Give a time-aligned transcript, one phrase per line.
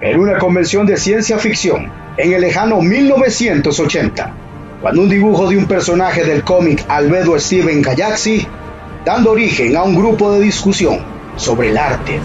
[0.00, 4.32] en una convención de ciencia ficción en el lejano 1980,
[4.80, 8.46] cuando un dibujo de un personaje del cómic Albedo Steven Kayaxi,
[9.04, 10.98] dando origen a un grupo de discusión
[11.36, 12.20] sobre el arte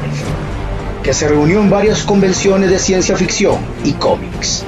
[1.04, 4.64] que se reunió en varias convenciones de ciencia ficción y cómics.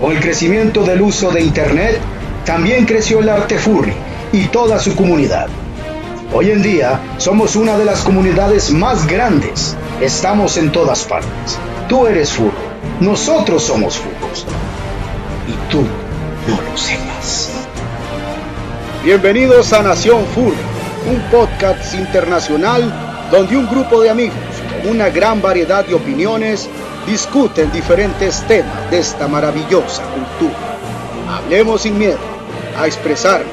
[0.00, 2.00] Con el crecimiento del uso de Internet,
[2.44, 3.92] también creció el arte furry
[4.32, 5.48] y toda su comunidad.
[6.32, 9.76] Hoy en día somos una de las comunidades más grandes.
[10.00, 11.58] Estamos en todas partes.
[11.88, 12.52] Tú eres furro,
[13.00, 14.46] nosotros somos furros.
[15.48, 15.82] Y tú
[16.48, 17.50] no lo sepas.
[19.04, 20.56] Bienvenidos a Nación Furry,
[21.10, 24.52] un podcast internacional donde un grupo de amigos
[24.84, 26.68] una gran variedad de opiniones,
[27.06, 30.56] discuten diferentes temas de esta maravillosa cultura.
[31.28, 32.18] Hablemos sin miedo
[32.78, 33.46] a expresarnos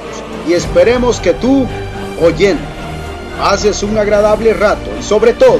[0.48, 1.68] y esperemos que tú,
[2.22, 2.62] oyendo,
[3.44, 5.60] haces un agradable rato y sobre todo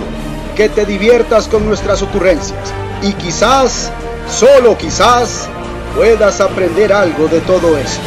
[0.56, 3.92] que te diviertas con nuestras ocurrencias y quizás,
[4.30, 5.48] solo quizás,
[5.96, 8.02] puedas aprender algo de todo esto.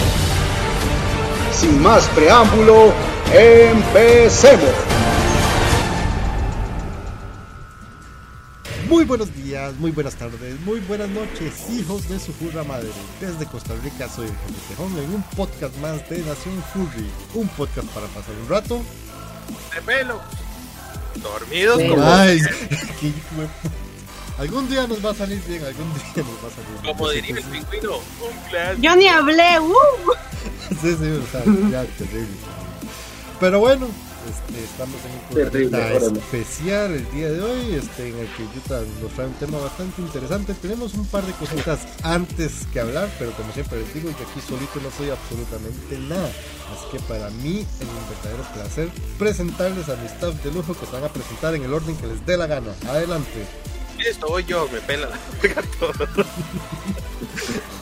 [1.53, 2.93] Sin más preámbulo,
[3.33, 4.71] empecemos.
[8.89, 12.89] Muy buenos días, muy buenas tardes, muy buenas noches, hijos de su furra madre.
[13.21, 17.11] Desde Costa Rica soy el Tejón en un podcast más de Nación Furry.
[17.35, 18.83] Un podcast para pasar un rato.
[19.75, 20.21] De pelo.
[21.17, 22.03] Dormidos como.
[22.05, 22.41] Ay,
[24.39, 26.97] algún día nos va a salir bien, algún día nos va a salir bien.
[26.97, 28.81] Como diría el pingüino, un plan.
[28.81, 29.75] Yo ni hablé, uh.
[30.81, 32.37] sí, sí, o sea, ya, terrible.
[33.41, 33.89] Pero bueno,
[34.29, 38.83] este, estamos en un programa especial el día de hoy, este, en el que Yuta
[39.01, 40.55] nos trae un tema bastante interesante.
[40.55, 44.41] Tenemos un par de cositas antes que hablar, pero como siempre les digo, yo aquí
[44.41, 46.31] solito no soy absolutamente nada.
[46.73, 50.87] Así que para mí es un verdadero placer presentarles a mi staff de lujo que
[50.87, 52.73] se van a presentar en el orden que les dé la gana.
[52.89, 53.47] Adelante.
[54.07, 56.07] Esto hoy yo, me pela la todo.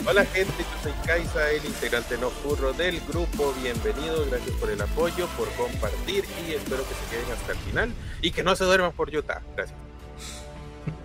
[0.06, 3.54] Hola gente, yo soy Kaisa, el integrante no furro del grupo.
[3.62, 7.92] Bienvenidos, gracias por el apoyo, por compartir y espero que se queden hasta el final
[8.20, 9.41] y que no se duerman por Utah.
[9.56, 9.78] Gracias.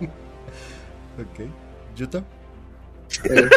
[0.00, 1.50] ok.
[1.94, 2.24] ¿Yuta?
[3.08, 3.48] Este,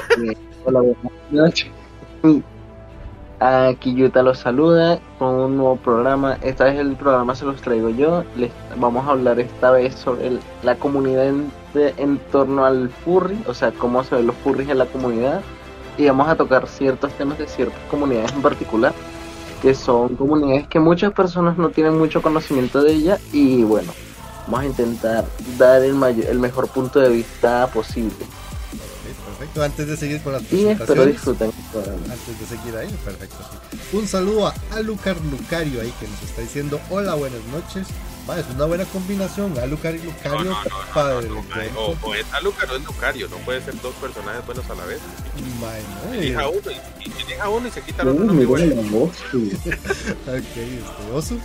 [0.64, 1.68] hola, buenas noches.
[3.40, 6.38] Aquí Yuta los saluda con un nuevo programa.
[6.42, 8.26] Esta vez el programa se los traigo yo.
[8.36, 13.54] Les vamos a hablar esta vez sobre la comunidad en, en, torno al furry, o
[13.54, 15.42] sea, cómo se ven los furries en la comunidad.
[15.98, 18.94] Y vamos a tocar ciertos temas de ciertas comunidades en particular,
[19.62, 23.18] que son comunidades que muchas personas no tienen mucho conocimiento de ella.
[23.32, 23.94] Y bueno,
[24.48, 25.24] vamos a intentar
[25.58, 28.26] dar el mejor punto de vista posible
[29.40, 29.64] perfecto.
[29.64, 31.06] Antes de seguir con las presentaciones.
[31.06, 31.52] Sí, disfruten.
[32.12, 33.38] Antes de seguir ahí, perfecto.
[33.94, 37.88] Un saludo a Alucar Lucario ahí que nos está diciendo hola, buenas noches.
[38.30, 41.28] Va, es una buena combinación, Alucar y Lucario, no, no, padre.
[41.76, 44.86] o, o, es Alucar o es Lucario, no puede ser dos personajes buenos a la
[44.86, 45.00] vez.
[45.38, 46.30] Uno y, y,
[47.24, 48.26] deja uno y se quita el otro.
[48.26, 49.16] No ok,
[50.28, 51.40] este, Osu.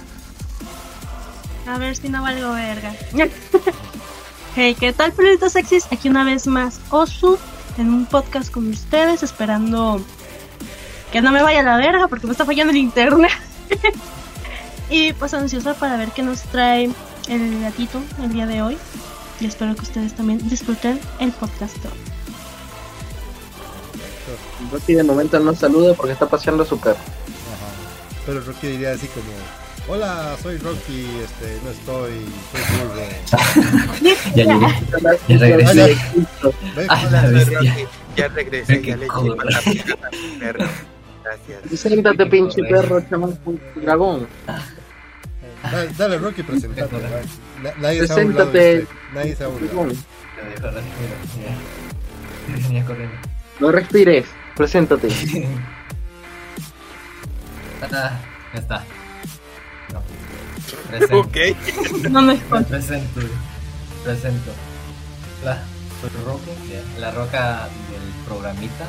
[1.66, 2.94] A ver si no valgo verga.
[4.54, 5.86] hey, ¿qué tal, peluditos sexys?
[5.90, 7.38] Aquí una vez más, Osu
[7.78, 10.00] en un podcast con ustedes, esperando
[11.12, 13.30] que no me vaya a la verga porque me está fallando el internet.
[14.90, 16.90] y pues ansiosa para ver qué nos trae
[17.28, 18.78] el gatito el día de hoy.
[19.40, 21.76] Y espero que ustedes también disfruten el podcast.
[24.72, 26.98] Rocky de momento no saluda porque está paseando su perro.
[28.24, 29.26] Pero Rocky diría así como
[29.86, 32.12] Hola, soy Rocky, este, no estoy,
[32.50, 33.02] soy burro.
[34.34, 34.66] ya llegué,
[35.28, 35.96] ya regresé.
[36.88, 37.86] Hola, soy Rocky,
[38.16, 39.94] ya regresé, ya le eché
[40.40, 40.66] perro.
[41.22, 41.80] Gracias.
[41.80, 43.38] Siéntate, pinche perro, chamán
[43.76, 44.26] dragón.
[45.62, 46.96] Dale, dale, Rocky, presentate.
[47.78, 48.86] Nadie Preséntate.
[49.12, 49.92] Nadie se ha burlado.
[53.60, 55.08] No respires, preséntate.
[57.92, 58.18] ah,
[58.54, 58.84] ya está.
[61.12, 61.36] Ok.
[62.10, 63.20] No me Presento.
[64.04, 64.52] Presento.
[65.44, 65.62] La,
[66.98, 68.86] la roca del programita.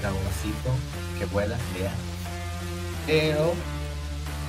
[0.00, 0.70] Dragoncito
[1.18, 1.92] que vuela, lea.
[3.06, 3.54] Pero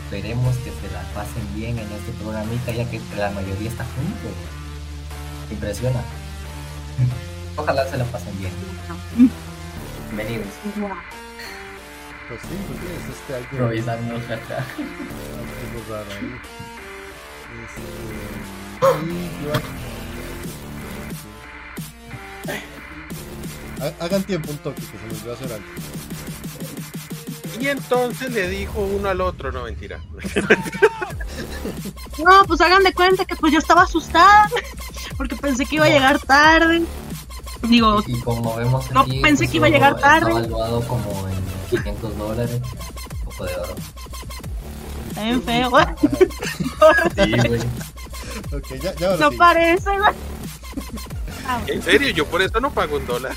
[0.06, 4.30] esperemos que se la pasen bien en este programita ya que la mayoría está junto.
[5.52, 6.02] Impresiona.
[7.58, 8.52] Ojalá se la pasen bien.
[10.08, 10.48] Bienvenidos.
[12.28, 13.48] Pues sí, pues es este algo.
[13.52, 14.66] Improvisando acá.
[17.52, 17.82] Este,
[24.00, 25.66] Hagan tiempo un toque que se nos va a hacer algo.
[27.60, 30.02] Y entonces le dijo uno al otro, no mentira.
[32.24, 34.48] No, pues hagan de cuenta que pues yo estaba asustada
[35.18, 36.84] porque pensé que iba a llegar tarde
[37.68, 40.32] Digo, y, como vemos no pensé que iba a llegar tarde.
[40.32, 41.36] Está valuado como en
[41.70, 43.76] 500 dólares, un poco de oro.
[45.42, 45.72] Feo.
[47.16, 47.62] sí, güey.
[48.54, 49.38] Okay, ya, ya no sí.
[49.38, 50.14] parece, güey.
[51.68, 53.36] En serio, yo por eso no pago un dólar.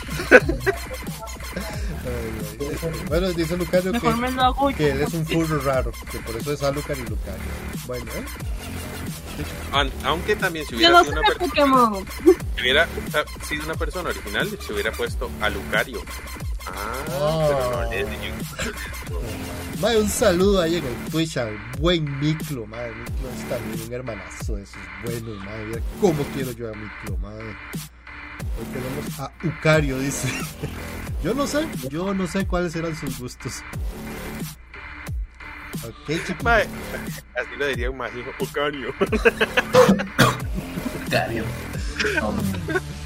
[3.08, 6.36] Bueno, dice Lucario Mejor lo hago que, que él es un furro raro, que por
[6.36, 7.40] eso es a Lucario y Lucario.
[7.86, 8.24] Bueno, ¿eh?
[10.04, 12.06] Aunque también si hubiera no sido una, de per- Pokémon.
[12.54, 12.88] si hubiera
[13.48, 16.02] sido una persona original, se hubiera puesto a Lucario.
[16.66, 18.10] Ah, pero
[19.10, 19.80] no.
[19.80, 22.94] Madre, un saludo ahí en el Twitch al buen Miklo, madre.
[22.94, 25.66] Miklo es también un hermanazo de esos buenos, madre.
[25.66, 27.56] Mira cómo quiero yo a Miklo, madre.
[28.58, 30.28] Hoy tenemos a Ucario, dice.
[31.22, 33.62] Yo no sé, yo no sé cuáles eran sus gustos.
[35.82, 36.42] Ok.
[36.42, 36.64] Mae,
[37.34, 38.92] así lo diría un mágico Lucario.
[41.10, 41.44] Cario.
[42.68, 42.80] Mae,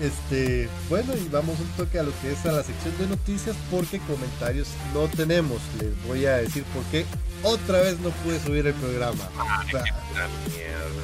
[0.00, 3.56] Este, bueno, y vamos un toque a lo que es a la sección de noticias
[3.70, 5.58] porque comentarios no tenemos.
[5.80, 7.04] Les voy a decir por qué
[7.42, 9.24] otra vez no pude subir el programa.
[9.38, 9.82] O sea,
[10.12, 11.02] Una mierda.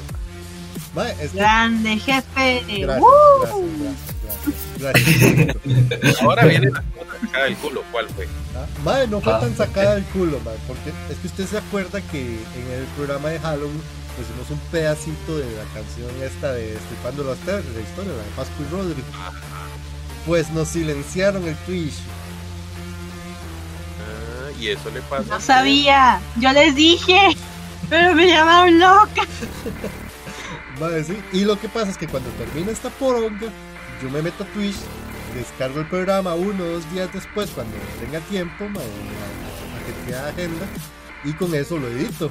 [0.95, 2.65] mae, es que- Grande, jefe.
[2.81, 3.69] Gracias, ¡Woo!
[4.79, 6.23] gracias, gracias, gracias.
[6.23, 7.83] Ahora viene la cosa sacada del culo.
[7.91, 8.29] ¿Cuál fue?
[8.55, 11.59] Ah, Mae, no fue Ah, tan sacada del culo, mae, porque es que usted se
[11.59, 13.81] acuerda que en el programa de Halloween
[14.17, 18.23] pusimos un pedacito de la canción esta de Estripando las Terras, de la historia, la
[18.23, 19.05] de Pascu y Rodri.
[20.27, 21.95] Pues nos silenciaron el Twitch.
[24.01, 25.25] Ah, y eso le pasa.
[25.29, 26.21] No sabía.
[26.37, 27.37] Yo les dije.
[27.89, 29.23] Pero me llamaron loca.
[30.81, 31.17] Mae, sí.
[31.33, 33.47] Y lo que pasa es que cuando termina esta poronga,
[34.03, 34.77] yo me meto a Twitch,
[35.35, 39.93] descargo el programa uno o dos días después, cuando tenga tiempo, mae, a, a que
[40.05, 40.67] tenga agenda,
[41.25, 42.31] y con eso lo edito.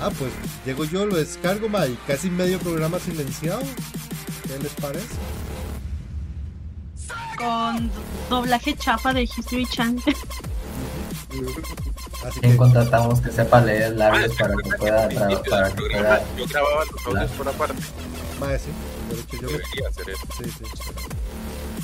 [0.00, 0.30] Ah, pues
[0.64, 3.60] llego yo, lo descargo, mae, y casi medio programa silenciado.
[4.46, 5.06] ¿Qué les parece?
[7.36, 7.90] Con
[8.28, 10.02] doblaje chafa de History Channel.
[12.26, 16.46] Así ¿Quién que, contratamos que sepa leer labios para que pueda, para que pueda Yo
[16.48, 17.82] grababa los audios por aparte.
[18.40, 18.70] mae, sí,
[19.08, 20.26] de hecho yo Debería hacer eso.
[20.36, 20.64] Sí, sí.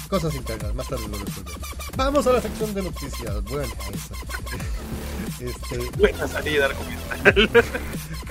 [0.09, 1.61] Cosas internas, más tarde lo resolvemos.
[1.97, 3.45] Vamos a la sección de noticias.
[3.45, 4.15] Bueno, esa.
[5.41, 7.51] Este, Buena salida argumental.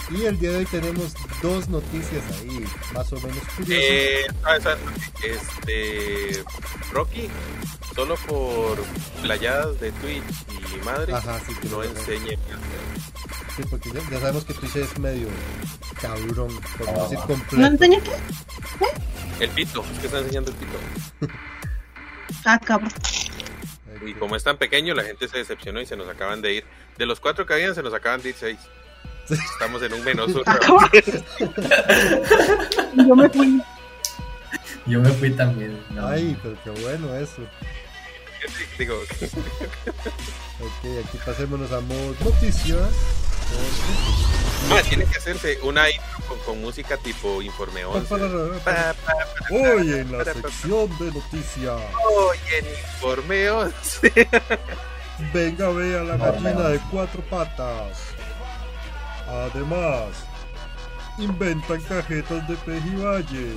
[0.09, 3.83] y el día de hoy tenemos dos noticias ahí, más o menos curiosas.
[3.83, 4.57] Eh, ah,
[5.21, 6.43] este.
[6.93, 7.29] Rocky,
[7.95, 8.83] solo por
[9.21, 10.23] playadas de Twitch
[10.75, 12.37] y madre, Ajá, sí, que no enseñe.
[13.55, 15.27] Sí, porque ya, ya sabemos que Twitch es medio
[16.01, 17.21] cabrón, por no decir Ah.
[17.21, 17.65] ¿No completo.
[17.67, 18.11] enseñé qué?
[19.43, 20.77] El pito, es que está enseñando el pito.
[22.45, 22.91] Ah, cabrón.
[24.05, 26.65] Y como es tan pequeño, la gente se decepcionó y se nos acaban de ir.
[26.97, 28.57] De los cuatro que habían, se nos acaban de ir seis.
[29.29, 30.59] Estamos en un menos Ah.
[32.97, 33.61] Yo me fui.
[34.87, 35.79] Yo me fui también.
[35.91, 36.05] No.
[36.07, 37.43] Ay, pero qué bueno eso.
[38.77, 38.95] Digo,
[40.59, 42.89] Ok, aquí pasémonos a modo noticias.
[44.71, 48.07] ah, tiene que hacerse una intro con, con música tipo Informe 11.
[48.07, 48.17] Pa,
[48.63, 49.13] pa, pa,
[49.51, 51.81] Hoy en la sección de noticias.
[52.17, 54.11] Oye, en Informe 11.
[55.33, 56.69] Venga, vea la No, gallina no.
[56.69, 57.97] de cuatro patas.
[59.27, 60.09] Además,
[61.17, 63.53] inventan cajetas de pejibaye.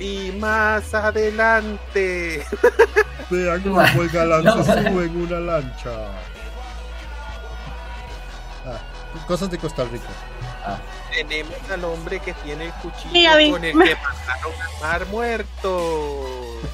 [0.00, 2.44] Y más adelante.
[3.30, 5.90] Vean cómo el galán No, se sube en una lancha.
[8.64, 8.78] Ah,
[9.26, 10.06] cosas de Costa Rica.
[10.64, 10.78] Ah,
[11.12, 16.24] Tenemos al hombre que tiene el cuchillo con el que mataron al mar muerto.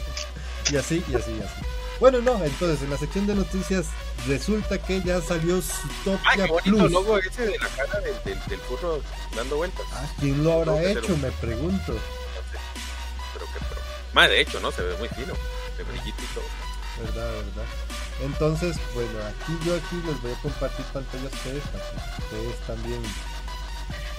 [0.72, 1.60] Y así, y así, y así.
[2.00, 3.84] Bueno, no, entonces en la sección de noticias
[4.26, 6.90] resulta que ya salió su Ay, Topia qué bonito Plus.
[6.90, 9.02] logo ese de la cara del, del, del burro
[9.36, 9.84] dando vueltas.
[9.92, 11.14] Ah, ¿quién lo habrá hecho?
[11.18, 11.94] Me pregunto.
[14.14, 14.70] Más de hecho, ¿no?
[14.72, 15.34] Se ve muy fino.
[15.76, 16.44] De brillito y todo.
[17.02, 17.64] ¿Verdad, verdad?
[18.22, 22.58] Entonces, bueno, aquí yo aquí les voy a compartir pantalla a ustedes para que ustedes
[22.66, 23.02] también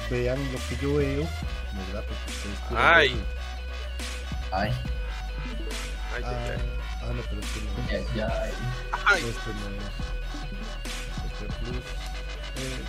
[0.09, 1.23] vean lo que yo veo,
[1.87, 2.03] ¿verdad?
[2.05, 3.13] Porque ustedes Ay.
[3.13, 3.25] ver-
[4.51, 4.71] ay,
[6.13, 6.79] Ay, Ah, ay, ay.
[7.01, 8.51] ah, no, pero este no ya, ay.
[9.05, 9.95] Ay, Este no es.
[11.31, 11.85] Este plus.
[12.57, 12.83] Eh,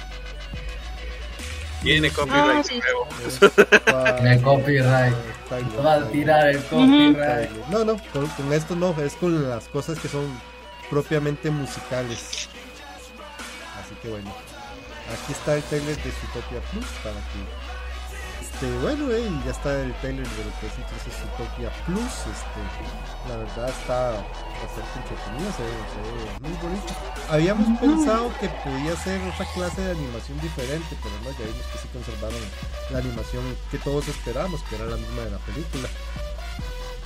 [1.82, 2.80] Tiene Ah, copyright sí.
[2.80, 3.08] nuevo.
[3.26, 5.14] está- Tiene copyright.
[5.84, 7.50] Va a tirar el copyright.
[7.68, 10.26] No, no, con, con esto no, es con las cosas que son
[10.90, 12.48] propiamente musicales.
[13.80, 14.30] Así que bueno,
[15.12, 17.65] aquí está el trailer de Zootopia Plus para que
[18.56, 22.12] este, bueno, eh, ya está el trailer de lo que es entonces Zootopia Plus.
[22.24, 24.12] Este, la verdad está
[24.64, 26.94] bastante entretenido, se ve, se ve muy bonito.
[27.28, 31.78] Habíamos pensado que podía ser otra clase de animación diferente, pero no, ya vimos que
[31.78, 32.40] sí conservaron
[32.90, 35.88] la animación que todos esperábamos, que era la misma de la película.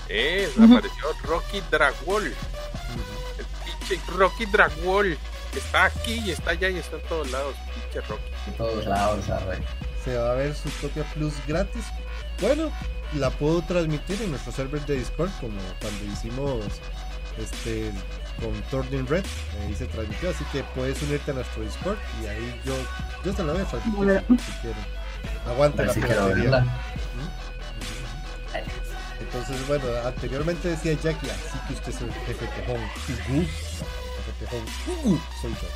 [0.09, 2.27] Es, apareció Rocky Dragwall.
[2.27, 5.19] El pinche Rocky Dragwall.
[5.57, 7.57] Está aquí y está allá y está en todos lados.
[7.75, 8.31] Pinche Rocky.
[8.47, 9.59] En todos lados, ¿sabes?
[10.05, 11.85] Se va a ver su propia Plus gratis.
[12.41, 12.73] Bueno,
[13.15, 16.65] la puedo transmitir en nuestro server de Discord como cuando hicimos
[17.39, 17.93] este
[18.41, 19.25] con Turning Red,
[19.63, 22.75] ahí se transmitió, así que puedes unirte a nuestro Discord y ahí yo,
[23.25, 24.85] yo te la voy a transmitir si quieren.
[25.47, 26.65] Aguanta la piratería.
[29.21, 32.81] Entonces, bueno, anteriormente decía Jackie, así que usted es el jefe tejón.
[32.97, 34.65] Jefe tejón,
[35.41, 35.69] soy yo.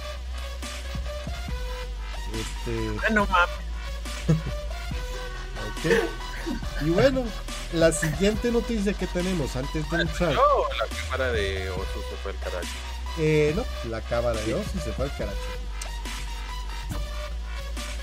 [2.40, 3.00] Este.
[3.00, 3.28] Bueno,
[4.28, 5.92] ok.
[6.82, 7.24] Y bueno,
[7.72, 10.34] la siguiente noticia que tenemos antes de entrar.
[10.34, 10.42] No,
[10.78, 12.66] la cámara de Osu se fue al carajo.
[13.18, 15.38] Eh, no, la cámara de Osu se fue al carajo.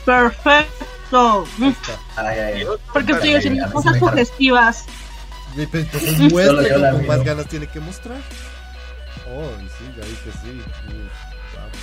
[0.06, 1.46] Perfecto.
[2.16, 2.66] Ay, ay, ay.
[2.94, 4.86] Porque estoy haciendo cosas sugestivas.
[5.56, 8.18] Pues, Entonces muestra que con más ganas tiene que mostrar.
[9.28, 10.62] Oh, sí, ya que sí.
[10.88, 11.12] Uf,
[11.56, 11.78] vamos,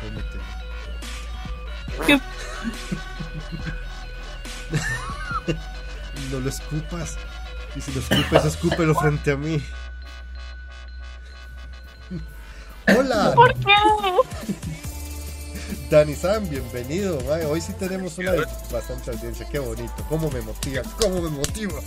[0.00, 0.44] cómetelo.
[2.06, 2.20] ¿Qué?
[6.30, 7.16] no lo escupas.
[7.76, 9.62] Y si lo escupes, escúpelo frente a mí.
[12.96, 13.74] Hola, ¿Por qué?
[15.90, 17.20] Dani San, bienvenido.
[17.28, 17.44] mae.
[17.44, 18.32] Hoy sí tenemos una
[18.70, 19.46] bastante audiencia.
[19.50, 20.04] Qué bonito.
[20.08, 21.80] Cómo me motiva, cómo me motiva.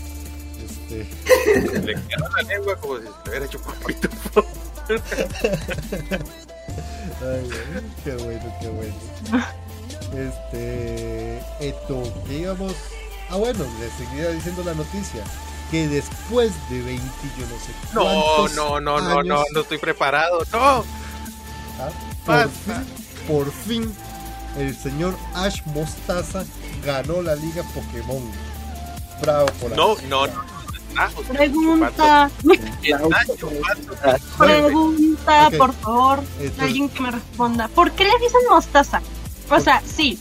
[0.63, 1.07] Este,
[1.81, 4.09] Le quedó la lengua como si se le hubiera hecho papito.
[7.21, 8.95] ay, ay, qué bueno, qué bueno.
[10.13, 12.74] Este, esto, que íbamos.
[13.30, 15.24] Ah, bueno, les seguía diciendo la noticia.
[15.70, 17.03] Que después de 20,
[17.38, 20.39] yo no sé No, no, no, no, no, no estoy preparado.
[20.51, 20.84] No.
[21.80, 21.89] ah,
[22.25, 22.86] por, fin,
[23.27, 23.96] por fin,
[24.58, 26.44] el señor Ash Mostaza
[26.86, 28.22] ganó la liga Pokémon.
[29.22, 30.01] Bravo por No, Ash.
[30.10, 30.51] no, no.
[30.98, 32.30] Ah, o sea, Pregunta,
[34.38, 36.20] pregunta, por favor.
[36.39, 37.68] Entonces- Alguien que me responda.
[37.70, 39.01] ¿Por qué le dicen mostaza?
[39.51, 40.17] O sea, sí,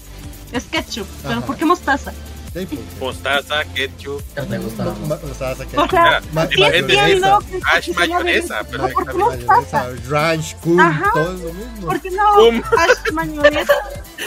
[0.52, 1.46] es ketchup, pero Ajá.
[1.46, 2.12] ¿por qué mostaza?
[2.52, 2.66] Sí,
[2.98, 4.20] Mostaza, ketchup.
[4.34, 4.84] ¿Qué te gusta?
[4.84, 9.82] Mostaza que- O sea, ma- sí entiendo que Ash mayonesa, de- pero ¿por qué mostaza?
[9.84, 11.10] mayonesa, ranch, cool, Ajá.
[11.14, 11.86] todo es lo mismo.
[11.86, 12.62] ¿Por qué no Boom.
[12.76, 13.72] Ash mayonesa?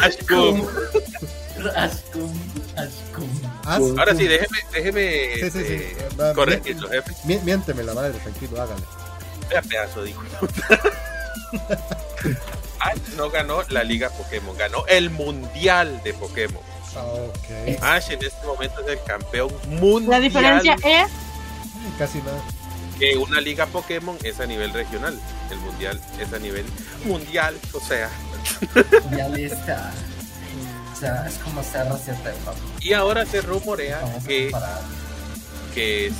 [0.01, 0.65] Ashcom.
[1.75, 2.33] Ashkum,
[2.77, 3.29] Ashkum.
[3.65, 5.83] Haz Ahora cum- sí, déjeme, déjeme Sí, sí, sí.
[6.19, 7.12] Va, corregirlo, jefe.
[7.25, 8.81] Miénteme la madre, tranquilo, hágale.
[9.50, 10.24] Vea pedazo, dijo.
[12.83, 16.61] Ash no ganó la Liga Pokémon, ganó el Mundial de Pokémon.
[16.95, 17.81] Ah, ok.
[17.81, 20.09] Ash en este momento es el campeón mundial.
[20.11, 21.07] La diferencia es
[21.97, 22.41] Casi nada.
[22.99, 25.19] que una Liga Pokémon es a nivel regional,
[25.51, 26.65] el Mundial es a nivel
[27.05, 28.09] mundial, o sea.
[29.15, 29.91] Ya lista.
[30.91, 32.33] O sea, es como ser de.
[32.81, 34.51] Y ahora se rumorea que,
[35.73, 36.11] que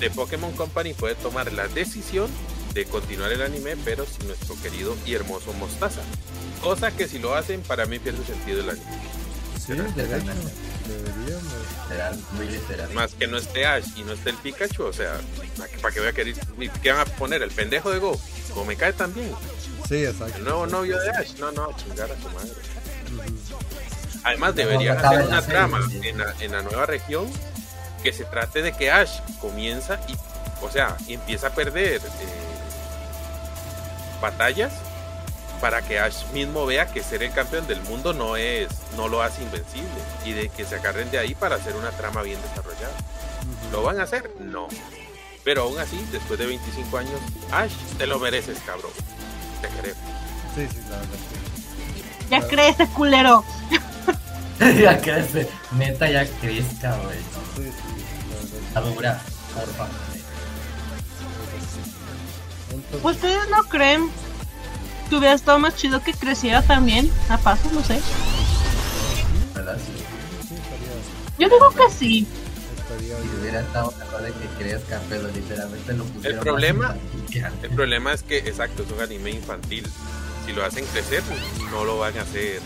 [0.00, 2.28] The Pokémon Company puede tomar la decisión
[2.74, 6.02] de continuar el anime, pero sin nuestro querido y hermoso Mostaza.
[6.62, 8.86] Cosa que si lo hacen, para mí pierde sentido el anime.
[9.66, 9.72] Sí,
[12.32, 12.90] muy literal.
[12.92, 15.20] Más que no esté Ash y no esté el Pikachu, o sea,
[15.80, 16.34] ¿para qué voy a querer?
[16.82, 17.42] ¿Qué van a poner?
[17.42, 18.18] ¿El pendejo de Go?
[18.52, 19.30] Como me cae también.
[19.88, 20.36] Sí, exacto.
[20.36, 21.34] El nuevo novio de Ash.
[21.38, 22.52] No, no, chingar a su madre.
[24.22, 26.00] Además, deberían hacer una serie, trama sí.
[26.02, 27.30] en la, en la nueva región
[28.02, 30.14] que se trate de que Ash comienza y,
[30.64, 32.49] o sea, y empieza a perder eh,
[34.20, 34.72] batallas
[35.60, 39.22] para que Ash mismo vea que ser el campeón del mundo no es, no lo
[39.22, 39.88] hace invencible
[40.24, 42.94] y de que se agarren de ahí para hacer una trama bien desarrollada.
[43.70, 44.30] ¿Lo van a hacer?
[44.40, 44.68] No.
[45.44, 47.20] Pero aún así, después de 25 años,
[47.52, 48.90] Ash, te lo mereces, cabrón.
[49.60, 49.98] Te queremos.
[50.54, 51.18] Sí, sí, la verdad.
[52.30, 53.44] ya crece culero.
[54.80, 55.48] ya crece.
[55.72, 57.18] Neta, ya crezca, güey.
[57.56, 58.94] Sí, sí, La la verdad.
[58.94, 59.20] dura,
[59.54, 59.86] porfa.
[62.92, 64.10] Entonces, ¿Ustedes no creen
[65.08, 67.10] que hubiera estado más chido que creciera también?
[67.28, 68.00] A paso, no sé.
[71.38, 72.26] Yo digo que sí.
[72.98, 76.38] Si hubiera estado mejor de que crezca, pero literalmente lo pusieron.
[76.38, 76.96] más problema-.
[77.62, 79.86] El problema es que, exacto, es un anime infantil.
[80.44, 81.22] Si lo hacen crecer,
[81.70, 82.60] no lo van a hacer.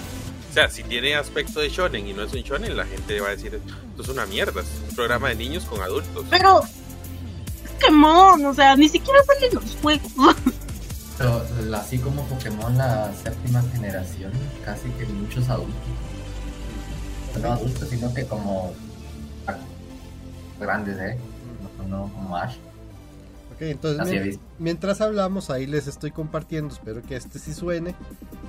[0.50, 3.28] O sea, si tiene aspecto de shonen y no es un shonen, la gente va
[3.28, 6.24] a decir, esto es una mierda, es un programa de niños con adultos.
[6.30, 6.62] Pero.
[7.78, 10.12] Pokémon, o sea, ni siquiera salen los juegos.
[11.18, 11.42] Pero
[11.76, 14.32] así como Pokémon, la séptima generación,
[14.64, 15.74] casi que muchos adultos.
[17.40, 18.72] No adultos, sino que como
[20.60, 21.18] grandes, ¿eh?
[21.88, 22.56] No, como Ash.
[23.54, 27.94] Ok, entonces mien- mientras hablamos, ahí les estoy compartiendo, espero que este sí suene,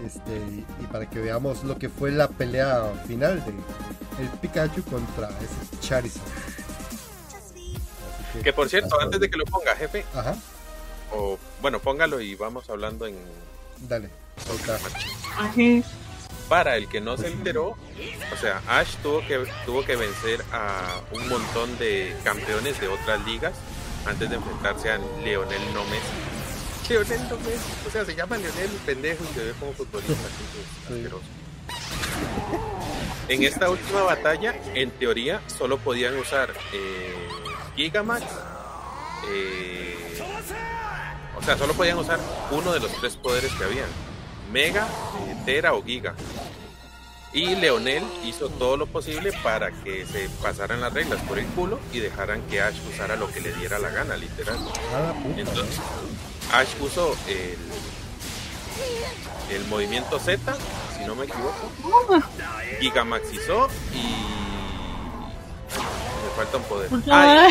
[0.06, 0.36] este,
[0.82, 3.52] y para que veamos lo que fue la pelea final de
[4.24, 6.24] el Pikachu contra ese Charizard.
[8.36, 10.06] Así Que por cierto, antes de que lo ponga, jefe.
[10.14, 10.36] Ajá.
[11.12, 13.18] O, bueno, póngalo y vamos hablando en.
[13.88, 14.10] Dale.
[16.50, 17.76] Para el que no se enteró,
[18.32, 23.26] o sea, Ash tuvo que, tuvo que vencer a un montón de campeones de otras
[23.26, 23.54] ligas
[24.06, 26.90] antes de enfrentarse a Leonel No Messi.
[26.90, 30.14] Leonel No Messi, o sea, se llama Leonel pendejo y se ve como futbolista.
[33.28, 37.25] En esta última batalla, en teoría, solo podían usar eh,
[37.76, 38.24] Gigamax.
[39.28, 40.22] Eh,
[41.38, 42.20] o sea, solo podían usar
[42.52, 43.90] uno de los tres poderes que habían.
[44.52, 44.88] Mega,
[45.46, 46.16] Tera o Giga.
[47.34, 51.80] Y Leonel hizo todo lo posible para que se pasaran las reglas por el culo
[51.92, 54.58] y dejaran que Ash usara lo que le diera la gana, literal.
[55.36, 55.78] Entonces,
[56.54, 57.58] Ash usó el,
[59.54, 60.56] el movimiento Z,
[60.98, 61.70] si no me equivoco.
[62.80, 64.16] Gigamaxizó y.
[66.36, 66.90] Falta un poder.
[67.10, 67.50] Ah,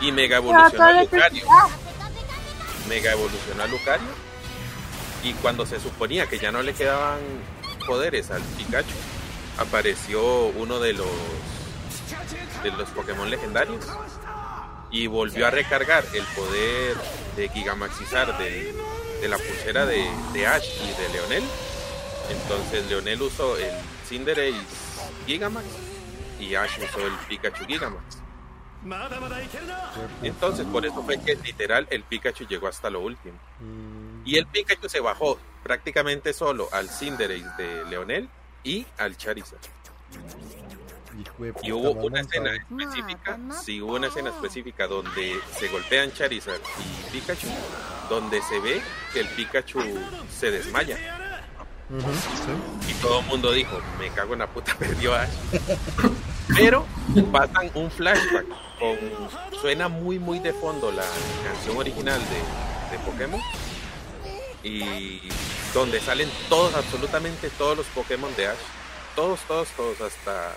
[0.00, 1.46] y, Mega evolucionó a Lucario.
[2.88, 4.08] Mega evolucionó a Lucario.
[5.22, 7.20] Y cuando se suponía que ya no le quedaban
[7.86, 8.94] poderes al Pikachu,
[9.58, 11.06] apareció uno de los
[12.62, 13.84] de los Pokémon legendarios
[14.90, 16.96] y volvió a recargar el poder
[17.36, 18.74] de Gigamaxizar de,
[19.20, 21.44] de la pulsera de, de, Ash y de Leonel.
[22.30, 23.72] Entonces Leonel usó el
[24.06, 24.54] Cinderace
[25.26, 25.64] Gigamax
[26.42, 28.18] y Ash usó el Pikachu Gigamax.
[30.22, 33.38] Entonces por eso fue que literal el Pikachu llegó hasta lo último.
[33.60, 34.22] Mm.
[34.24, 38.28] Y el Pikachu se bajó prácticamente solo al Cinderace de Leonel
[38.64, 39.60] y al Charizard.
[41.62, 47.10] Y hubo una escena específica, sí hubo una escena específica donde se golpean Charizard y
[47.12, 47.48] Pikachu,
[48.08, 48.82] donde se ve
[49.12, 49.80] que el Pikachu
[50.28, 51.21] se desmaya.
[52.88, 55.28] Y todo el mundo dijo, me cago en la puta, perdió Ash.
[56.56, 56.86] Pero
[57.30, 58.46] pasan un flashback
[58.78, 58.96] con
[59.60, 61.04] suena muy muy de fondo la
[61.44, 63.40] canción original de, de Pokémon
[64.64, 65.20] y
[65.74, 68.58] donde salen todos, absolutamente todos los Pokémon de Ash.
[69.14, 70.54] Todos, todos, todos, hasta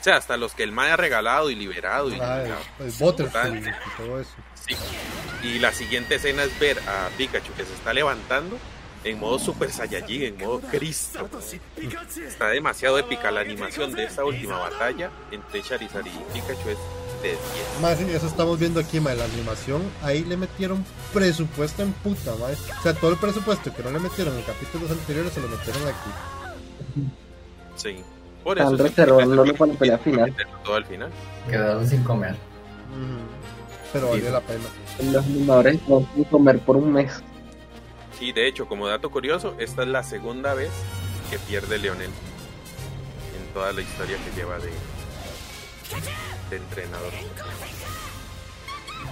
[0.00, 2.10] o sea, hasta los que el Mae ha regalado y liberado.
[2.10, 2.44] Y, ah,
[2.78, 4.30] el, y todo eso.
[4.54, 4.76] Sí.
[5.42, 8.56] Y la siguiente escena es ver a Pikachu que se está levantando
[9.06, 11.28] en modo Super Saiyajin, en modo Cristo.
[12.26, 16.78] Está demasiado épica la animación de esta última batalla entre Charizard y Pikachu es
[17.22, 17.38] de 10.
[17.80, 22.46] Más eso estamos viendo aquí, ma, la animación, ahí le metieron presupuesto en puta, ma.
[22.46, 25.82] O sea, todo el presupuesto que no le metieron en capítulos anteriores se lo metieron
[25.82, 26.10] aquí.
[27.76, 27.96] Sí.
[28.42, 28.76] Por eso.
[28.76, 30.34] reservando para la pelea final.
[30.64, 31.10] Todo al final.
[31.48, 32.36] Quedaron sin comer.
[33.92, 34.64] Pero valió la pena.
[35.12, 37.22] Los animadores no sin comer por un mes.
[38.18, 40.70] Sí, de hecho, como dato curioso, esta es la segunda vez
[41.30, 42.10] que pierde Leonel
[43.38, 44.70] en toda la historia que lleva de,
[46.50, 47.12] de entrenador.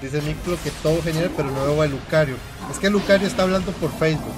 [0.00, 2.36] Dice Miklo que todo genial, pero no veo a Lucario.
[2.70, 4.34] Es que Lucario está hablando por Facebook.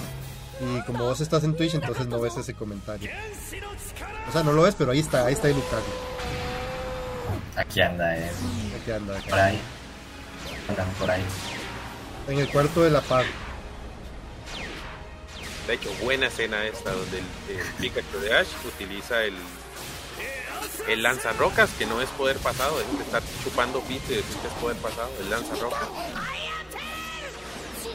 [0.61, 3.11] Y como vos estás en Twitch, entonces no ves ese comentario.
[4.29, 5.85] O sea, no lo ves, pero ahí está, ahí está el Lucario.
[7.57, 8.31] Aquí anda, eh.
[8.81, 9.61] Aquí anda, Por ahí.
[10.69, 11.25] Andan por ahí.
[12.29, 13.25] En el cuarto de la par.
[15.67, 17.25] De hecho, buena escena esta donde el,
[17.81, 19.35] Pikachu de Ash utiliza el
[20.89, 24.55] el lanzarrocas, que no es poder pasado, es estar chupando pito y decir que es
[24.55, 25.89] poder pasado, el lanzarrocas.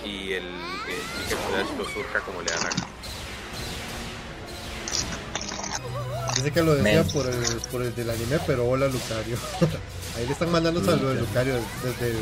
[0.04, 2.70] Y el, el Pikachu de Ash lo surca como le da la
[6.36, 9.38] Dice que lo decía por el, por el del anime, pero hola Lucario.
[10.18, 11.54] Ahí le están mandando saludos de Lucario
[11.84, 12.18] desde el,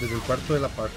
[0.00, 0.90] desde el cuarto de la par.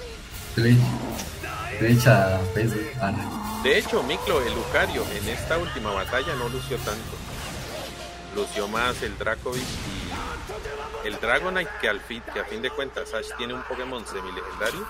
[3.62, 7.16] De hecho, Miklo, el Lucario en esta última batalla no lució tanto.
[8.34, 13.12] Lució más el Dracovic y el Dragonite que al fin, que a fin de cuentas
[13.12, 14.86] Ash tiene un Pokémon semi-legendario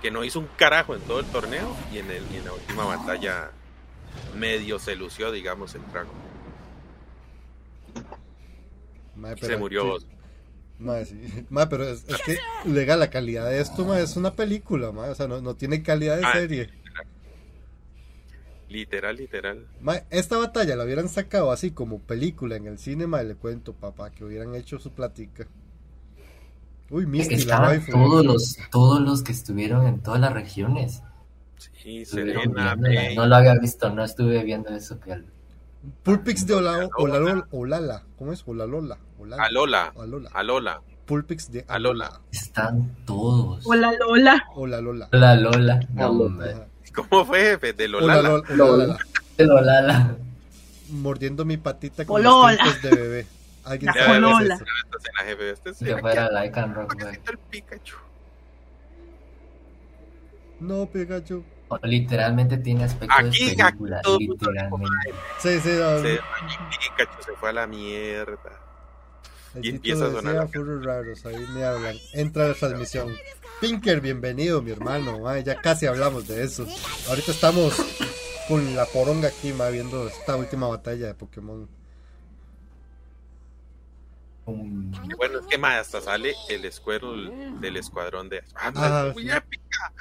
[0.00, 2.84] que no hizo un carajo en todo el torneo y en, el, en la última
[2.84, 3.50] batalla
[4.34, 6.14] medio se lució, digamos, el Dragon.
[9.40, 9.98] se murió.
[11.68, 15.82] pero es, que legal la calidad de esto, es una película, o sea, no, tiene
[15.82, 16.79] calidad de ah, serie.
[18.70, 19.66] Literal, literal.
[20.10, 24.24] esta batalla la hubieran sacado así como película en el cine, le cuento, papá, que
[24.24, 25.48] hubieran hecho su platica.
[26.88, 31.02] Uy, Misty, la todos los, todos los que estuvieron en todas las regiones.
[31.74, 32.04] Sí,
[33.16, 35.20] No lo había visto, no estuve viendo eso que
[36.04, 36.88] Pulpix de Olala,
[37.50, 38.42] Olala, ¿cómo es?
[38.46, 38.98] Olalola.
[39.18, 39.42] Olala.
[39.44, 39.92] Alola.
[39.96, 40.30] Alola.
[40.32, 40.82] Alola.
[41.06, 42.20] Pulpix de Alola.
[42.30, 43.66] Están todos.
[43.66, 44.44] Hola Lola.
[44.54, 45.08] Hola Lola.
[45.12, 46.68] Hola Lola.
[47.08, 47.72] ¿Cómo fue, jefe?
[47.72, 48.42] De Lola.
[48.48, 48.98] Lola.
[49.36, 50.16] De Lola.
[50.88, 53.26] Mordiendo mi patita con los de bebé.
[53.64, 54.54] Alguien La sabe qué es Jolola.
[54.54, 54.64] eso.
[54.84, 55.50] Estás en la jefe.
[55.50, 57.14] Este es Que fuera like and rock, güey.
[57.14, 57.96] el Pikachu.
[60.60, 61.44] No, Pikachu.
[61.68, 65.12] O Literalmente tiene aspecto Aquí, de aquí película, todo mundo literalmente.
[65.38, 68.60] Sí, sí, no, Se, Pikachu se fue a la mierda.
[69.54, 71.96] el y empieza a sonar decía la Furros raros, ahí me hablan.
[72.12, 73.14] Entra la transmisión.
[73.60, 75.18] Pinker, bienvenido, mi hermano.
[75.40, 76.66] Ya casi hablamos de eso.
[77.08, 77.74] Ahorita estamos
[78.48, 81.68] con la poronga aquí, ma, viendo esta última batalla de Pokémon.
[84.46, 88.42] Y bueno, es que más hasta sale el Squirtle del escuadrón de.
[88.56, 89.30] Ah, Ah, muy sí.
[89.30, 89.92] épica.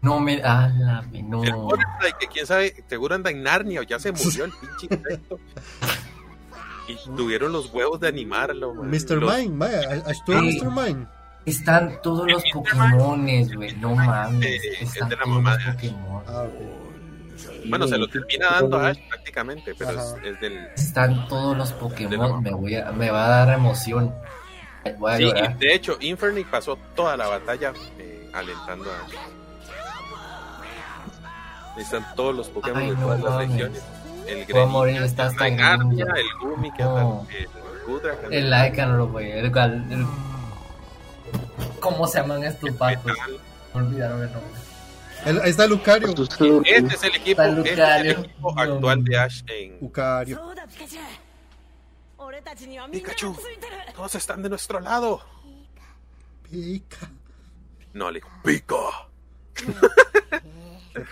[0.00, 0.40] No me.
[0.42, 1.42] Ah, la no.
[1.44, 4.94] El Butterfly, que quién sabe, seguro anda en Narnia o ya se murió el pinche
[4.94, 5.38] insecto.
[6.86, 8.72] Y tuvieron los huevos de animarlo.
[8.74, 9.16] Mr.
[9.18, 9.80] Los- Mime, vaya,
[10.10, 10.60] estuvo Sí.
[10.60, 10.70] Mr.
[10.70, 11.06] Mime.
[11.46, 13.74] Están todos los Pokémones, güey.
[13.76, 14.62] No mames.
[14.80, 15.74] Están es de la todos mamá los.
[15.74, 16.22] Pokémon.
[16.26, 16.46] Ah.
[17.66, 20.58] Bueno, se lo termina dando a Ash prácticamente, pero es, es del.
[20.76, 22.42] Están todos los Pokémon.
[22.42, 24.14] Me, voy a, me va a dar emoción.
[24.98, 25.50] Voy a Sí, llorar.
[25.50, 29.14] y de hecho, Inferni pasó toda la batalla eh, alentando a Ash.
[31.78, 33.50] Están todos los Pokémon Ay, de no todas las mames.
[33.50, 33.82] regiones.
[34.26, 34.64] El Greninja,
[35.46, 36.06] el mundo.
[36.14, 37.20] el Gumi, que No.
[37.20, 37.48] anda- el
[37.86, 39.30] Gudra, El Lycanroc, güey.
[39.32, 40.06] El, gal- el-
[41.80, 43.12] ¿Cómo se llaman estos patos?
[43.74, 44.60] Me olvidaron el nombre.
[45.26, 46.08] El- ahí está Lucario.
[46.10, 48.60] Este es el equipo, este es el equipo No.
[48.60, 50.40] actual de Ash en Lucario.
[52.90, 53.36] Pikachu.
[53.94, 55.20] Todos están de nuestro lado.
[56.50, 57.10] Pica.
[57.92, 58.74] No, le digo, Pica.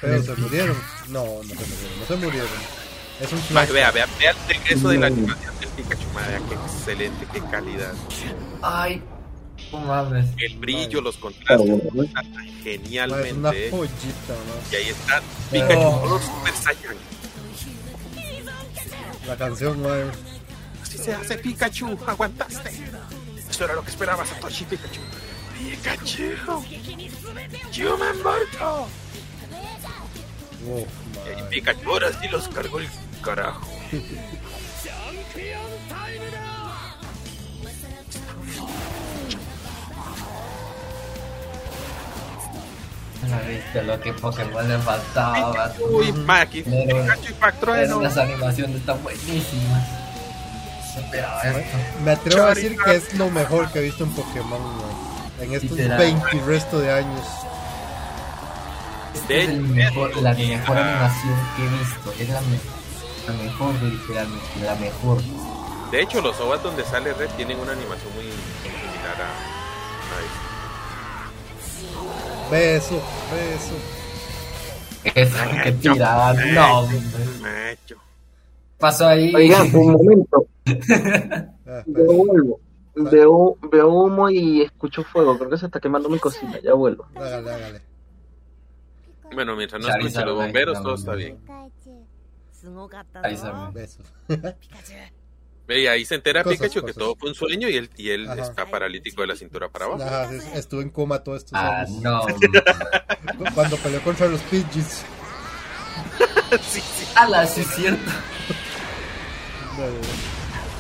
[0.00, 0.76] Pero se murieron.
[1.08, 2.00] No, no se murieron.
[2.00, 2.48] No se murieron.
[3.20, 3.70] Es un flash.
[3.70, 6.08] Vea, vea, vea el regreso de la animación del Pikachu.
[6.14, 7.92] ma, vea qué excelente, qué calidad.
[8.62, 9.02] Ay,
[9.72, 10.26] no mames.
[10.38, 12.24] El brillo, los contrastes, está una
[12.62, 13.70] genialmente.
[14.70, 16.00] Y ahí está Pikachu, Oh.
[16.02, 16.96] todo Super Saiyan.
[19.26, 20.06] La canción, madre.
[20.82, 22.70] Así se hace Pikachu, aguantaste.
[23.50, 25.00] Eso era lo que esperaba Satoshi Pikachu.
[25.58, 26.22] Pikachu,
[27.72, 28.88] yo me he muerto.
[30.66, 30.88] Uf,
[31.38, 31.42] Y.
[31.50, 32.88] Pikachu ahora sí los cargó el
[33.22, 33.66] carajo.
[43.48, 45.72] viste lo que Pokémon le faltaba.
[45.90, 48.00] Uy, Maki, Pero- Pikachu y Trueno.
[48.02, 49.88] las animaciones están buenísimas.
[50.94, 52.02] No.
[52.04, 54.61] Me atrevo a decir que es lo mejor que he visto en Pokémon.
[55.40, 55.98] En estos Literal.
[55.98, 57.26] 20 y resto de años.
[59.14, 62.12] Este es el mejor, la mejor animación que he visto.
[62.18, 62.61] Es la, me-
[63.26, 64.46] la mejor, literalmente.
[64.64, 65.18] La mejor.
[65.90, 70.41] De hecho, los OVAs donde sale Red tienen una animación muy similar a, a.
[72.51, 72.94] Beso,
[73.33, 73.75] beso.
[75.14, 76.33] Esa que tiraba.
[76.35, 76.98] No, hombre.
[77.40, 77.96] Macho.
[78.79, 79.35] Pasó ahí.
[79.35, 80.46] Oigan, un momento.
[81.64, 82.61] Ah, Yo vuelvo.
[82.94, 85.38] Veo, veo humo y escucho fuego.
[85.38, 86.59] Creo que se está quemando mi cocina.
[86.61, 87.07] Ya vuelvo.
[87.14, 87.83] hágale, hágale.
[89.33, 91.16] Bueno, mientras no escuchen los bomberos, no, todo no, está no.
[91.16, 91.38] bien.
[93.22, 93.37] Ahí.
[93.72, 94.12] Besos.
[95.78, 96.94] Y ahí se entera Cosas, Pikachu cosas.
[96.94, 98.42] que todo fue un sueño y él, y él Ajá.
[98.42, 100.02] está paralítico de la cintura para abajo.
[100.02, 102.22] Ajá, sí, estuve en coma todos estos Ah, no.
[103.54, 105.02] Cuando peleó contra los Pidgeys.
[106.62, 107.06] sí, sí.
[107.14, 108.11] Ala, sí es cierto.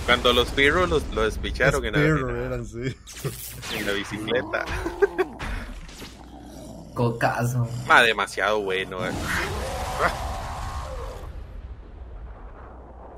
[0.06, 2.94] Cuando los Spearow los, lo despicharon en eran, sí.
[3.76, 4.64] en la bicicleta.
[6.94, 7.68] Cocazo.
[7.88, 9.04] Ah, demasiado bueno.
[9.06, 9.10] eh.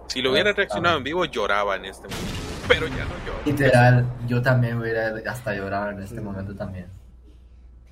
[0.08, 2.34] Si lo hubiera reaccionado en vivo, lloraba en este momento.
[2.68, 3.38] Pero ya no lloro.
[3.44, 6.86] Literal, yo también voy a ir hasta llorar en este momento también.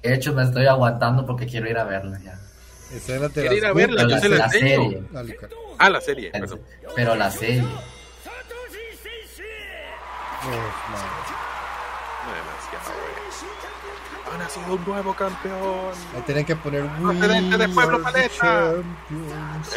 [0.02, 2.38] De hecho, me estoy aguantando porque quiero ir a verlo ya.
[3.34, 4.66] Quiere ir a verla, Pero yo la, se la la enseño.
[4.66, 5.02] serie.
[5.14, 5.22] Ah.
[5.78, 6.60] Ah, la serie, perdón.
[6.94, 7.62] Pero la serie.
[7.62, 7.70] Uf,
[10.90, 11.06] madre.
[12.26, 13.22] Demasiado bueno.
[14.32, 15.92] Ha nacido un nuevo campeón.
[16.26, 18.72] Tienen que poner Procedente de Pueblo Paleta.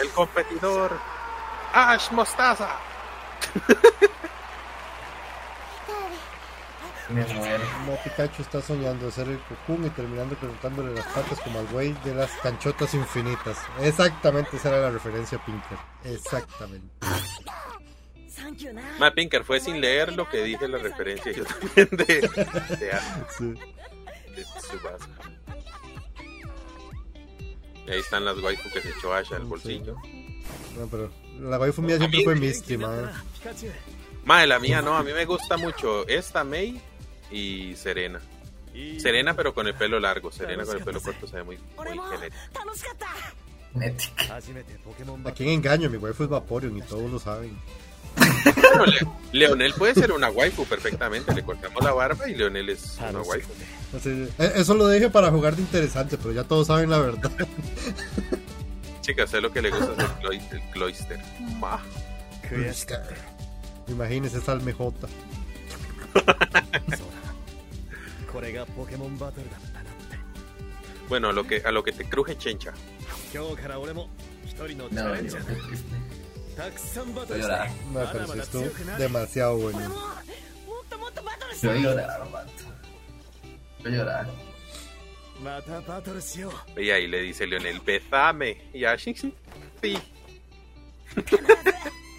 [0.02, 0.92] El competidor.
[1.76, 2.70] Ash Mostaza.
[7.10, 7.64] Me muero.
[7.86, 11.68] No, Pikachu está soñando de ser el Cocoon y terminando cortándole las patas como al
[11.68, 13.58] güey de las canchotas infinitas.
[13.82, 15.78] Exactamente, esa era la referencia a Pinker.
[16.06, 16.88] Exactamente.
[19.00, 23.00] Matt Pinker fue sin leer lo que dije la referencia yo también de, de,
[23.38, 23.54] Sí.
[24.36, 25.08] de Tsubasa.
[27.88, 29.96] Y ahí están las waifu que se echó Ash al bolsillo.
[30.78, 33.08] No, pero la waifu mía siempre fue Misty, madre.
[34.26, 36.82] Mae, la mía no, a mí me gusta mucho esta May
[37.32, 38.20] y Serena.
[38.98, 42.00] Serena pero con el pelo largo, Serena con el pelo corto se ve muy, muy
[42.12, 42.38] genérico.
[43.74, 44.38] Nética.
[45.26, 45.90] ¿A quién engaño?
[45.90, 47.58] Mi waifu es Vaporeon y todos lo saben.
[49.34, 51.34] Leonel puede ser una waifu perfectamente.
[51.34, 53.52] Le cortamos la barba y Leonel es una waifu.
[54.06, 57.32] Eh, eso lo dije para jugar de interesante, pero ya todos saben la verdad.
[59.06, 60.00] Chicas, sé lo que le gusta es
[60.52, 61.20] el, cloister.
[63.88, 65.08] Imagínese esa almejota.
[71.08, 72.74] bueno, a lo que, a lo que te cruje chencha.
[77.94, 79.94] No, me pareció demasiado bueno.
[81.62, 82.28] Yo llorar,
[83.84, 84.55] Yo llorar.
[86.78, 88.70] Y ahí le dice Leonel, besame.
[88.74, 89.34] Y así sí.
[89.82, 89.98] Sí.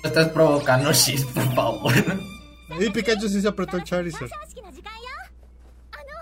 [0.03, 1.93] Estás provocando shit, por favor.
[2.79, 4.31] Y Pikachu sí se apretó el Charizard.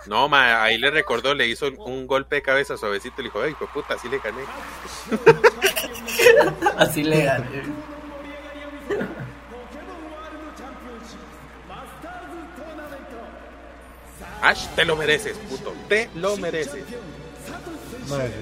[0.06, 3.42] No, ma, ahí le recordó, le hizo un golpe de cabeza suavecito y le dijo,
[3.42, 4.42] ay, puta, así le gané.
[6.78, 7.62] así le gané.
[14.44, 15.72] Ash, te lo mereces, puto.
[15.88, 16.84] Te lo mereces.
[18.08, 18.34] Madre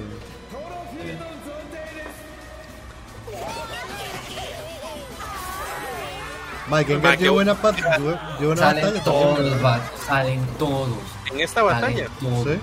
[6.67, 9.03] Mike, Gengar dio buena, pat dio buena salen batalla.
[9.03, 9.61] Todos,
[10.05, 10.97] salen todos.
[11.31, 12.07] En esta batalla.
[12.19, 12.47] Todos.
[12.47, 12.59] ¿Sí?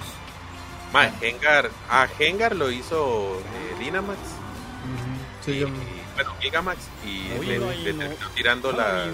[0.93, 4.19] Mike, Gengar, a Gengar lo hizo eh, Dynamax.
[5.47, 5.69] Sí, yo
[6.15, 9.07] bueno, Gigamax y le, le, terminó tirando la,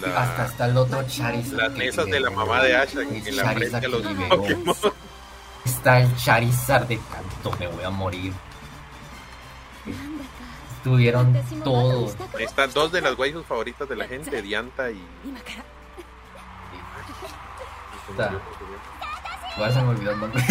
[0.00, 3.52] la, hasta hasta el otro Charizard las mesas de la mamá de Ash en, la
[3.52, 4.76] frente de los Pokémon
[5.64, 8.32] está el Charizard de tanto me voy a morir.
[10.76, 12.16] Estuvieron todos.
[12.38, 15.00] están dos de las waifus favoritas de la gente Dianta y
[19.56, 20.42] Voy a se me olvidó el nombre.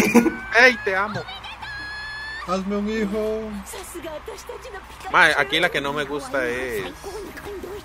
[0.60, 1.20] ¡Ey, te amo!
[2.46, 3.50] Hazme un hijo.
[5.38, 6.84] aquí la que no me gusta es.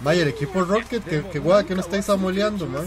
[0.02, 2.86] Vaya, el equipo Rocket, que, que guay, que no estáis amoleando, man.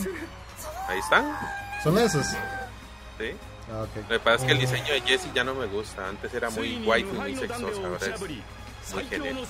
[0.88, 1.36] Ahí están.
[1.82, 2.26] ¿Son esos?
[2.26, 3.32] Sí.
[3.72, 4.02] Ah, okay.
[4.02, 6.08] Lo que pasa es que el diseño de Jessie ya no me gusta.
[6.08, 9.46] Antes era muy guay y muy sexoso, ahora es muy genérico.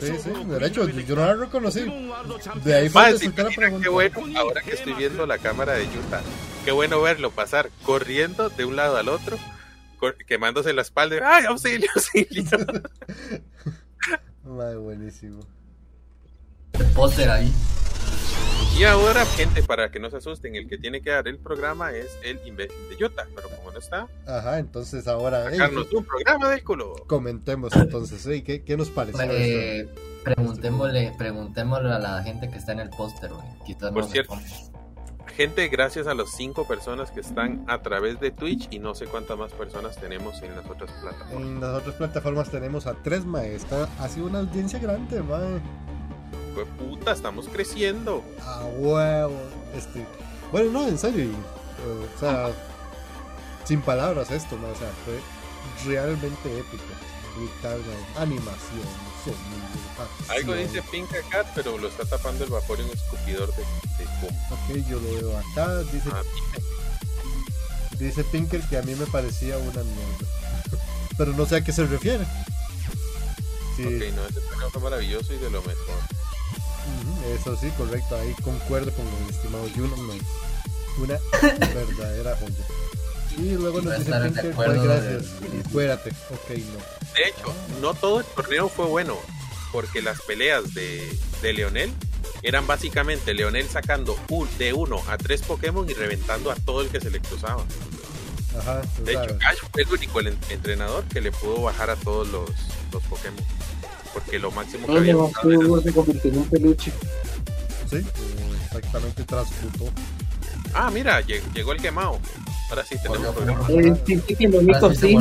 [0.00, 1.84] Sí, sí, de hecho, yo no la reconocí.
[2.64, 3.82] De ahí fue sí, la pregunta.
[3.82, 6.22] Qué bueno, ahora que estoy viendo la cámara de Utah,
[6.64, 9.36] qué bueno verlo pasar corriendo de un lado al otro,
[10.26, 11.16] quemándose la espalda.
[11.22, 12.44] ¡Ay, auxilio, auxilio!
[14.44, 15.40] Madre, buenísimo.
[16.72, 17.52] El póster ahí.
[18.78, 21.92] Y ahora, gente, para que no se asusten, el que tiene que dar el programa
[21.92, 24.08] es el imbécil de Utah, pero como no está.
[24.26, 25.50] Ajá, entonces ahora.
[25.50, 26.94] Sacarnos un programa del culo.
[27.06, 29.80] Comentemos entonces, ¿qué, ¿qué, nos parece?
[29.80, 29.88] Eh,
[30.24, 33.30] preguntémosle, preguntémosle a la gente que está en el póster,
[33.92, 34.38] Por cierto,
[35.36, 39.06] gente, gracias a las cinco personas que están a través de Twitch y no sé
[39.06, 41.42] cuántas más personas tenemos en las otras plataformas.
[41.42, 43.88] En las otras plataformas tenemos a tres maestras.
[43.98, 45.60] Ha sido una audiencia grande, mae
[46.78, 48.22] puta, estamos creciendo.
[48.40, 49.34] Ah, huevo.
[49.76, 50.06] Este,
[50.52, 51.30] bueno, no, en serio.
[52.16, 52.50] o sea,
[53.64, 54.68] sin palabras esto, ¿no?
[54.68, 55.20] O sea, fue
[55.86, 56.84] realmente épico.
[57.36, 57.82] Brutal,
[58.16, 58.86] animación,
[59.24, 63.62] sonido, Algo dice Pink Cat, pero lo está tapando el vapor y un escupidor de,
[63.62, 64.04] de
[64.50, 65.78] Ok, yo lo veo acá.
[65.92, 66.22] Dice, ah,
[67.98, 70.78] dice Pinker que a mí me parecía una mierda.
[71.18, 72.24] pero no sé a qué se refiere.
[73.76, 73.84] Sí.
[73.84, 75.96] Ok, no, este fue maravilloso y de lo mejor.
[77.34, 79.96] Eso sí, correcto, ahí concuerdo con el estimado Juno
[80.98, 81.18] Una
[81.74, 82.83] verdadera joya.
[83.38, 85.24] Y luego nos Pinker, pues gracias.
[85.72, 87.14] Fuérate, ok, no.
[87.14, 89.16] De hecho, no todo el torneo fue bueno,
[89.72, 91.02] porque las peleas de,
[91.42, 91.92] de Leonel
[92.42, 96.88] eran básicamente Leonel sacando un, de uno a tres Pokémon y reventando a todo el
[96.88, 97.64] que se le cruzaba.
[98.58, 102.50] Ajá, de hecho, Ash fue el único entrenador que le pudo bajar a todos los,
[102.92, 103.44] los Pokémon
[104.14, 105.14] porque lo máximo que había
[105.82, 106.92] se convirtió en un peluche.
[107.90, 107.96] Sí,
[108.64, 109.90] exactamente transmutó.
[110.74, 112.18] Ah, mira, llegó el quemado.
[112.68, 113.66] Ahora sí tenemos programa.
[113.68, 115.18] Eh, sí, sí, que sí.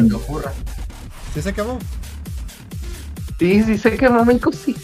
[1.34, 1.80] ¿Sí se quemó?
[3.40, 4.76] Sí, sí se quemó Mico sí.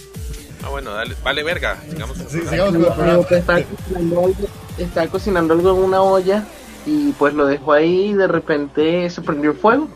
[0.63, 1.79] Ah, bueno, dale, vale verga.
[1.89, 3.25] Sigamos sí, sigamos con el programa.
[3.29, 6.45] Estaba cocinando, algo, estaba cocinando algo en una olla
[6.85, 9.89] y pues lo dejó ahí y de repente se prendió el fuego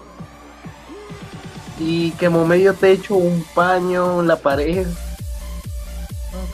[1.79, 4.87] y quemó medio techo, un paño, la pared.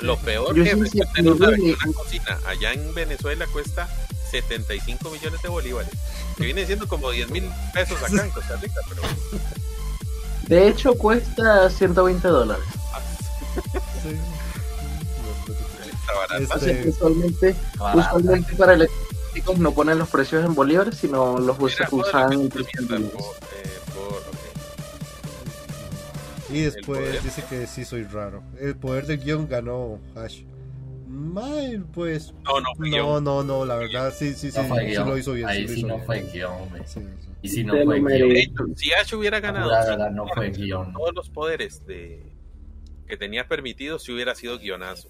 [0.01, 1.51] Lo peor que es que tener una,
[1.93, 3.87] cocina allá en Venezuela cuesta
[4.29, 5.91] 75 millones de bolívares,
[6.37, 9.01] que viene siendo como 10 mil pesos acá en Costa Rica, pero...
[10.47, 12.65] De hecho cuesta 120 dólares.
[14.03, 14.17] sí.
[16.37, 16.89] Está este...
[16.89, 17.55] usualmente,
[17.93, 23.11] usualmente para electrónicos no ponen los precios en bolívares, sino los usan, en
[26.51, 28.41] Y después dice que sí soy raro.
[28.59, 30.41] El poder del guion ganó Ash.
[31.19, 32.33] Mal, pues.
[32.43, 35.47] No, no, no, no, no, la verdad, sí, sí, sí, sí, lo hizo bien.
[35.47, 36.69] Ahí sí, no fue guion,
[37.41, 38.75] Y si no fue guion.
[38.75, 40.93] Si Ash hubiera ganado, la verdad, no fue guion.
[40.93, 42.23] Todos los poderes de
[43.07, 45.09] que tenía permitido si hubiera sido guionazo.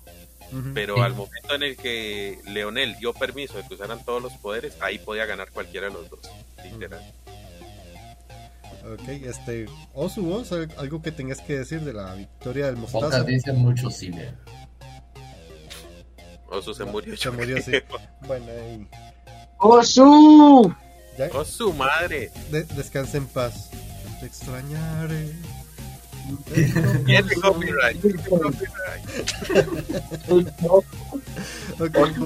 [0.73, 4.75] Pero al momento en el que Leonel dio permiso de que usaran todos los poderes,
[4.81, 6.21] ahí podía ganar cualquiera de los dos,
[6.63, 7.03] literal.
[8.91, 13.05] Ok, este, Osu, vos algo que tengas que decir de la victoria del Mostaza.
[13.05, 14.31] Pocas dicen mucho cine.
[16.51, 17.15] Osu se murió.
[17.17, 17.71] Se murió, sí.
[18.21, 18.87] bueno, ahí.
[19.57, 20.73] ¡Osu!
[21.33, 22.31] ¡Osu, madre!
[22.49, 23.69] descansa en paz.
[24.19, 25.33] Te extrañaré.
[27.05, 28.05] Tiene copyright.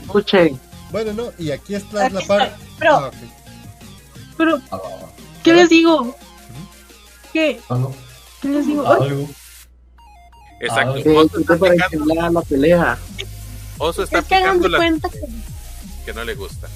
[0.10, 0.60] okay.
[0.92, 2.56] Bueno, no, y aquí está la parte.
[2.78, 3.12] Pero, ah,
[4.38, 4.62] pero,
[5.44, 6.16] ¿qué les digo?
[7.32, 7.60] ¿Qué?
[8.42, 8.88] ¿Qué les digo?
[8.88, 9.30] Algo.
[10.60, 10.98] Exacto.
[11.40, 12.98] Está para la pelea.
[13.84, 15.20] Oso está es que picando la cuenta que...
[16.06, 16.70] que no le gusta.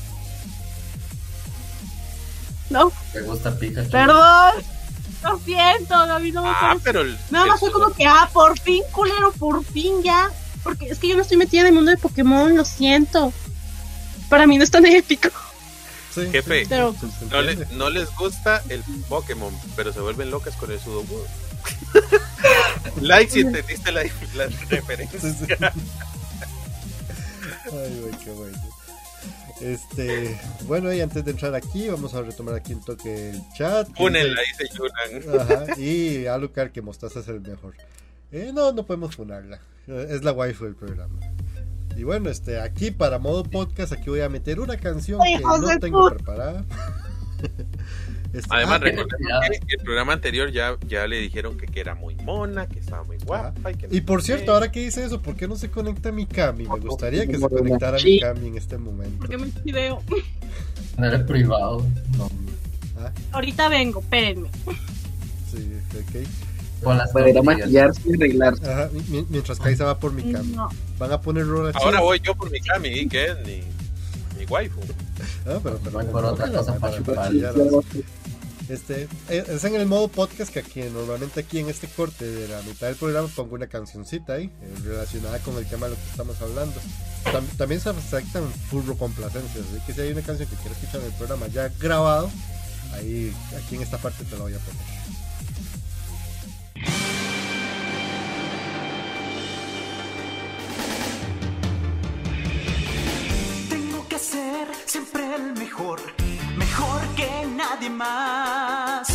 [2.69, 2.91] No.
[3.13, 3.91] ¿Te gusta Pikachu?
[3.91, 4.55] Perdón.
[5.23, 8.83] Lo siento, David, no me Ah, pero Nada más fue como que, ah, por fin,
[8.91, 10.29] culero, por fin ya.
[10.63, 13.31] Porque es que yo no estoy metida en el mundo de Pokémon, lo siento.
[14.29, 15.29] Para mí no es tan épico.
[16.31, 16.67] Jefe,
[17.71, 21.21] no, les gusta el Pokémon, pero se vuelven locas con el Sudoku.
[23.01, 24.03] like si entendiste la,
[24.35, 25.73] la referencia.
[27.71, 28.57] Ay, güey, qué bueno.
[29.61, 33.89] Este, bueno, y antes de entrar aquí, vamos a retomar aquí un toque el chat.
[33.95, 35.39] Funenla, dice Yunan.
[35.39, 37.73] Ajá, y Alucard que Mostaza es el mejor.
[38.31, 39.59] Eh, no, no podemos funarla.
[39.87, 41.19] Es la waifu del programa.
[41.95, 45.79] Y bueno, este, aquí para modo podcast, aquí voy a meter una canción que no
[45.79, 46.63] tengo preparada.
[48.33, 52.15] Este, Además, ah, que el programa anterior ya, ya le dijeron que, que era muy
[52.15, 53.71] mona, que estaba muy guapa.
[53.89, 56.67] Y, por cierto, ahora que dice eso, ¿por qué no se conecta mi Cami?
[56.67, 59.17] Me gustaría que se conectara mi Cami en este momento.
[59.19, 60.01] Porque me video.
[60.97, 61.85] No eres privado.
[62.17, 62.29] No.
[62.99, 63.11] ¿Ah?
[63.31, 64.49] Ahorita vengo, espérenme.
[65.51, 66.27] Sí, ok.
[66.83, 68.69] Para ir a maquillarse y arreglarse.
[68.69, 68.89] Ajá,
[69.29, 70.55] mientras Kaisa va por mi Cami.
[70.97, 73.61] Van a poner Ahora voy yo por mi Cami, que es mi,
[74.37, 74.81] mi waifu.
[75.45, 75.91] Ah, pero, por
[77.15, 77.31] para.
[78.69, 82.49] Este, eh, es en el modo podcast que aquí normalmente aquí en este corte de
[82.49, 85.97] la mitad del programa pongo una cancioncita ahí eh, relacionada con el tema de lo
[85.97, 86.75] que estamos hablando.
[87.57, 91.07] también se aceptan furro complacencias, así que si hay una canción que quieres escuchar en
[91.07, 92.29] el programa ya grabado,
[92.93, 94.97] ahí aquí en esta parte te la voy a poner.
[105.37, 105.99] El mejor
[106.55, 109.07] mejor que nadie más.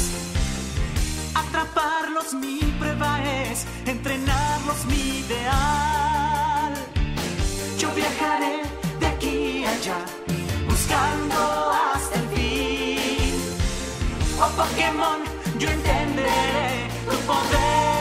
[1.35, 6.72] Atraparlos mi prueba es, entrenarlos mi ideal.
[7.78, 8.62] Yo viajaré
[9.00, 9.98] de aquí allá,
[10.68, 11.40] buscando
[11.87, 13.35] hasta el fin.
[14.40, 15.20] Oh Pokémon,
[15.58, 17.91] yo entenderé tu poder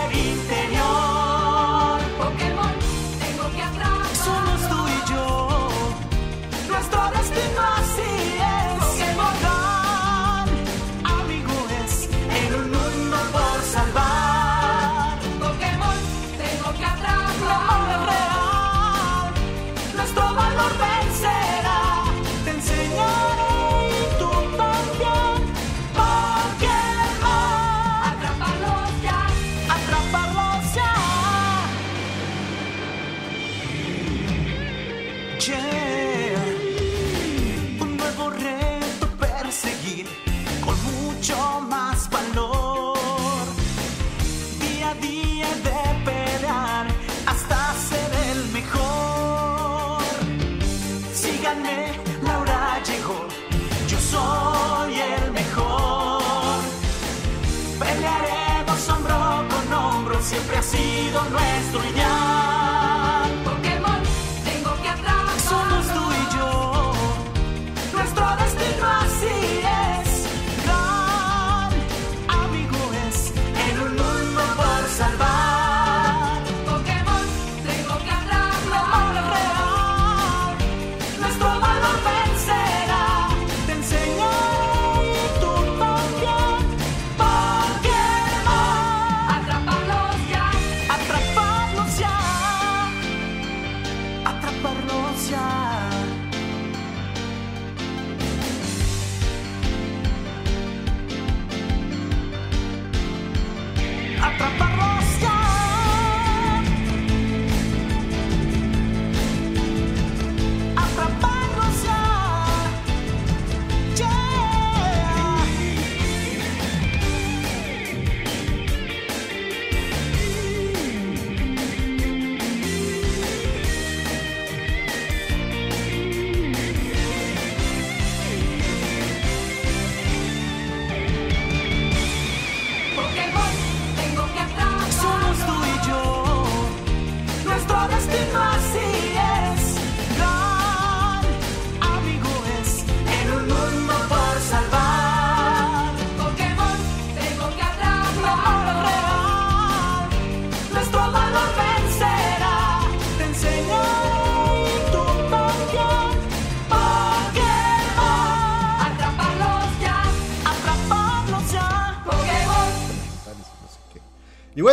[61.22, 61.50] ha sido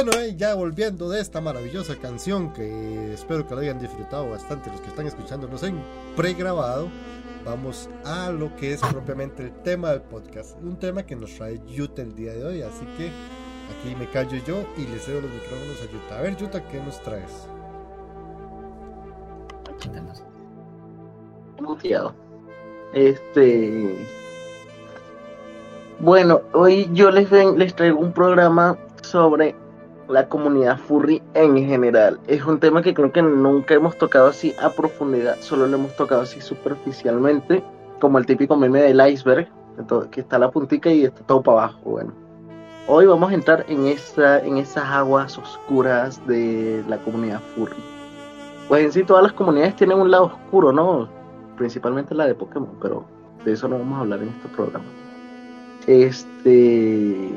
[0.05, 4.71] bueno, eh, ya volviendo de esta maravillosa canción que espero que lo hayan disfrutado bastante
[4.71, 5.83] los que están escuchándonos en
[6.15, 6.89] pregrabado,
[7.45, 10.57] vamos a lo que es propiamente el tema del podcast.
[10.63, 14.39] Un tema que nos trae Yuta el día de hoy, así que aquí me callo
[14.47, 16.19] yo y le cedo los micrófonos a Yuta.
[16.19, 17.49] A ver, Yuta, ¿qué nos traes?
[21.61, 22.15] Muteado.
[22.95, 24.07] Este.
[25.99, 29.57] Bueno, hoy yo les, les traigo un programa sobre
[30.09, 32.19] la comunidad furry en general.
[32.27, 35.95] Es un tema que creo que nunca hemos tocado así a profundidad, solo lo hemos
[35.97, 37.63] tocado así superficialmente,
[38.01, 39.49] como el típico meme del iceberg,
[40.11, 41.81] que está la puntica y está todo para abajo.
[41.85, 42.13] Bueno,
[42.87, 47.77] hoy vamos a entrar en, esa, en esas aguas oscuras de la comunidad furry.
[48.69, 51.09] Pues en sí todas las comunidades tienen un lado oscuro, ¿no?
[51.57, 53.05] Principalmente la de Pokémon, pero
[53.45, 54.85] de eso no vamos a hablar en este programa.
[55.87, 57.33] Este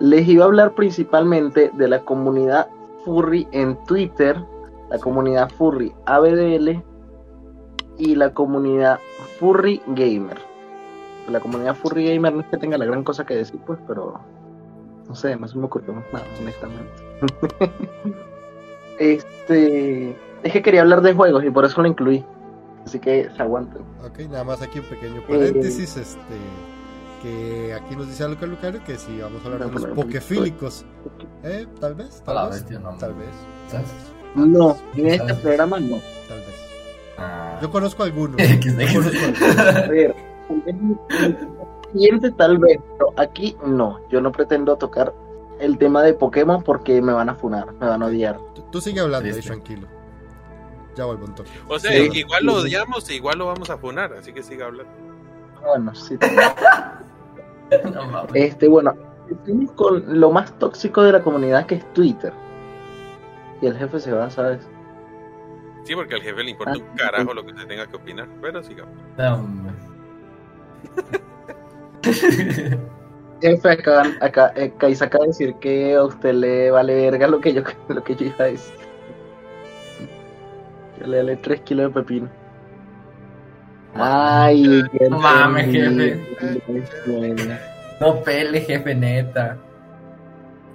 [0.00, 2.68] les iba a hablar principalmente de la comunidad
[3.04, 4.36] furry en Twitter,
[4.90, 6.82] la comunidad furry ABDL
[7.98, 8.98] y la comunidad
[9.38, 10.38] furry gamer.
[11.28, 14.20] La comunidad furry gamer no es que tenga la gran cosa que decir, pues, pero
[15.08, 16.92] no sé, no se me ocurrió más nada, honestamente.
[18.98, 22.24] este, es que quería hablar de juegos y por eso lo incluí.
[22.84, 23.82] Así que se aguanten.
[24.04, 26.36] Ok, nada más aquí un pequeño paréntesis, este
[27.26, 30.84] que aquí nos dice Luca Lucario que si vamos a hablar de los pokefílicos.
[31.42, 31.66] ¿Eh?
[31.80, 32.64] Tal vez, tal vez.
[32.98, 33.28] Tal vez.
[34.34, 35.98] No, en este programa no.
[36.28, 36.68] Tal vez.
[37.18, 37.58] Ah.
[37.60, 38.36] Yo conozco algunos.
[38.40, 38.60] Yo
[38.92, 39.18] conozco
[39.58, 40.14] A ver,
[41.92, 44.00] siguiente tal vez, pero aquí no.
[44.08, 45.12] Yo no pretendo tocar
[45.58, 48.38] el tema de Pokémon porque me van a funar, me van a odiar.
[48.70, 49.88] Tú, sigue hablando ahí, tranquilo.
[50.94, 51.54] Ya vuelvo entonces.
[51.68, 54.92] O sea, igual lo odiamos e igual lo vamos a funar, así que siga hablando.
[55.64, 56.16] Bueno, sí.
[58.34, 58.94] este, bueno,
[59.74, 62.32] con lo más tóxico de la comunidad que es Twitter.
[63.60, 64.68] Y el jefe se va, ¿sabes?
[65.84, 68.28] Sí, porque al jefe le importa un ah, carajo lo que se tenga que opinar.
[68.40, 68.94] Pero sigamos.
[73.40, 77.54] jefe, acá, acá, eh, acaba de decir que a usted le vale verga lo que
[77.54, 78.74] yo, lo que yo iba a decir.
[80.98, 82.45] Que le dale 3 kilos de pepino.
[83.98, 86.20] Ay, no mames, jefe.
[88.00, 89.56] No pele, jefe, neta.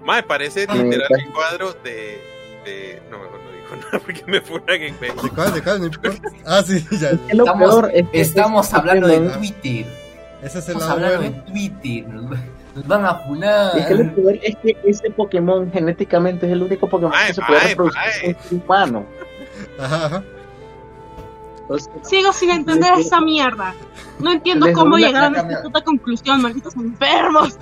[0.04, 2.20] Mae, parece literal el cuadro de,
[2.66, 3.02] de.
[3.12, 5.22] No, mejor no digo nada porque me fueran en medio.
[5.22, 5.54] ¿De cuál?
[5.54, 5.80] ¿De cuál?
[5.80, 6.30] No importa.
[6.46, 7.12] Ah, sí, ya.
[7.30, 9.86] Estamos, estamos hablando de Twitter.
[10.42, 12.06] Ese es el estamos hablando de Twitter.
[12.74, 13.78] Nos van a funar.
[13.78, 17.42] Es que lo peor es que ese Pokémon genéticamente es el único Pokémon que se
[17.42, 19.06] puede reproducir en humano.
[19.78, 20.24] Ajá, ajá.
[21.80, 23.74] Sigo sin entender esa mierda.
[24.20, 27.58] No entiendo cómo llegaron a esta puta conclusión, malditos enfermos.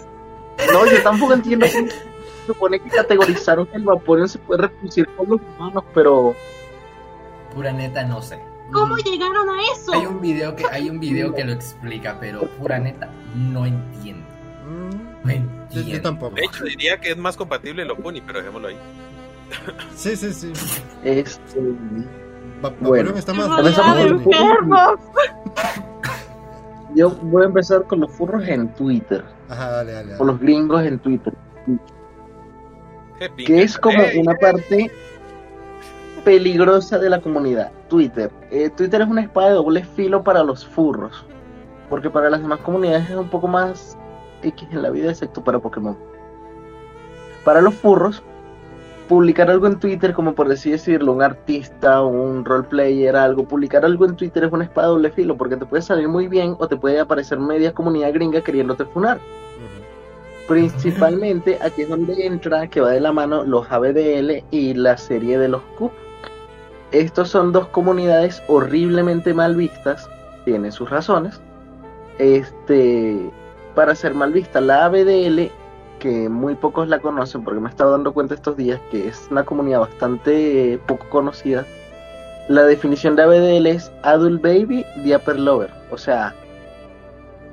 [0.72, 5.07] No, yo tampoco entiendo cómo se supone que categorizaron que el Vaporeon se puede reproducir
[5.16, 6.36] con los humanos, pero.
[7.53, 8.39] Pura neta, no sé.
[8.72, 9.93] ¿Cómo llegaron a eso?
[9.93, 14.26] Hay un video que, hay un video que lo explica, pero pura neta, no entiendo.
[14.68, 15.24] Mm.
[15.24, 15.89] No entiendo.
[15.91, 16.36] Yo, tampoco.
[16.36, 18.78] De hecho, diría que es más compatible lo Puni, pero dejémoslo ahí.
[19.95, 20.51] Sí, sí, sí.
[21.03, 21.60] Este
[22.80, 23.49] bueno, está más
[26.95, 29.24] Yo voy a empezar con los furros en Twitter.
[29.47, 31.34] Ajá, dale, dale, Con los gringos en Twitter.
[33.38, 34.91] Que es como una parte
[36.24, 37.72] peligrosa de la comunidad.
[37.89, 38.32] Twitter.
[38.49, 41.26] Eh, Twitter es una espada de doble filo para los furros.
[41.89, 43.97] Porque para las demás comunidades es un poco más
[44.41, 45.97] X en la vida, excepto para Pokémon.
[47.43, 48.24] Para los furros,
[49.10, 54.05] publicar algo en Twitter, como por así decirlo, un artista, un roleplayer, algo, publicar algo
[54.05, 56.68] en Twitter es una espada de doble filo, porque te puede salir muy bien o
[56.68, 59.20] te puede aparecer media comunidad gringa queriéndote funar.
[60.47, 65.39] Principalmente aquí es donde entra, que va de la mano, los ABDL y la serie
[65.39, 65.91] de los CUP.
[66.91, 70.07] Estos son dos comunidades horriblemente mal vistas,
[70.45, 71.41] tienen sus razones.
[72.20, 73.32] Este,
[73.74, 75.51] para ser mal vista, la ABDL
[76.00, 79.28] que muy pocos la conocen, porque me he estado dando cuenta estos días que es
[79.30, 81.66] una comunidad bastante poco conocida.
[82.47, 86.34] La definición de ABDL es Adult Baby Diaper Lover, o sea,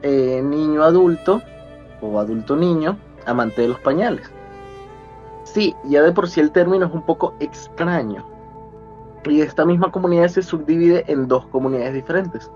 [0.02, 1.42] eh, niño adulto
[2.00, 4.30] o adulto niño amante de los pañales.
[5.44, 8.24] Sí, ya de por sí el término es un poco extraño.
[9.24, 12.50] Y esta misma comunidad se subdivide en dos comunidades diferentes.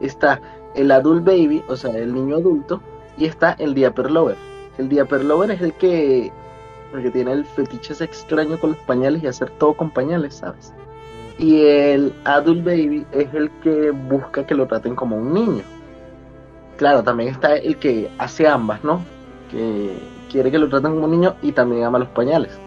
[0.00, 0.40] Está
[0.74, 2.80] el adult baby, o sea, el niño adulto,
[3.18, 4.53] y está el diaper lover.
[4.78, 6.32] El Diaper Lover es el que,
[6.94, 10.72] el que tiene el fetiche extraño con los pañales y hacer todo con pañales, ¿sabes?
[11.38, 15.62] Y el Adult Baby es el que busca que lo traten como un niño.
[16.76, 19.00] Claro, también está el que hace ambas, ¿no?
[19.50, 19.96] que
[20.30, 22.58] quiere que lo traten como niño y también ama los pañales.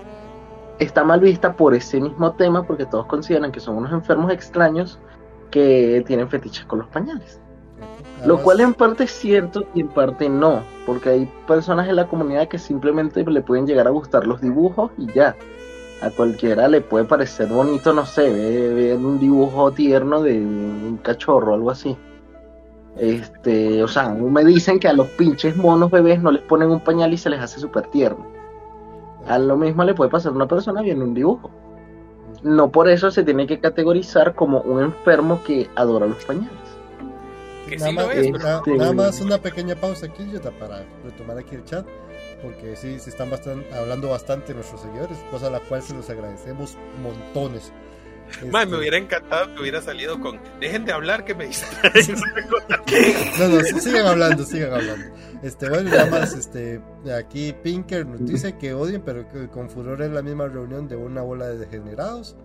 [0.80, 5.00] Está mal vista por ese mismo tema porque todos consideran que son unos enfermos extraños
[5.52, 7.42] que tienen fetiches con los pañales.
[8.26, 12.08] Lo cual en parte es cierto y en parte no, porque hay personas en la
[12.08, 15.36] comunidad que simplemente le pueden llegar a gustar los dibujos y ya.
[16.02, 18.30] A cualquiera le puede parecer bonito, no sé,
[18.74, 21.96] ver un dibujo tierno de un cachorro o algo así.
[22.98, 26.80] Este, o sea, me dicen que a los pinches monos bebés no les ponen un
[26.80, 28.26] pañal y se les hace súper tierno.
[29.28, 31.52] A lo mismo le puede pasar a una persona viendo un dibujo.
[32.44, 36.77] No por eso se tiene que categorizar como un enfermo que adora los pañales.
[37.76, 40.24] Nada, más, una pequeña pausa aquí,
[40.60, 41.86] para retomar aquí el chat,
[42.42, 46.10] porque sí, se están bastante, hablando bastante nuestros seguidores, cosa a la cual se los
[46.10, 47.74] agradecemos montones.
[48.52, 51.94] me este, hubiera encantado que hubiera salido con dejen de hablar que me distraen.
[53.40, 55.06] no, no, sigan hablando, sigan hablando.
[55.44, 56.82] Este, bueno, nada más, este,
[57.18, 60.96] aquí Pinker nos dice que odien, pero que con furor es la misma reunión de
[60.96, 62.36] una bola de degenerados.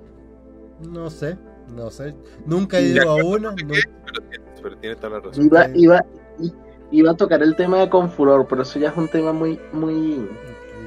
[0.88, 1.38] No sé,
[1.74, 2.14] no sé.
[2.44, 3.54] Nunca he ido a una.
[3.54, 3.80] Pero,
[4.80, 5.44] tiene toda la razón.
[5.44, 6.04] Iba, iba,
[6.90, 10.28] iba a tocar el tema de Confuror, pero eso ya es un tema muy, muy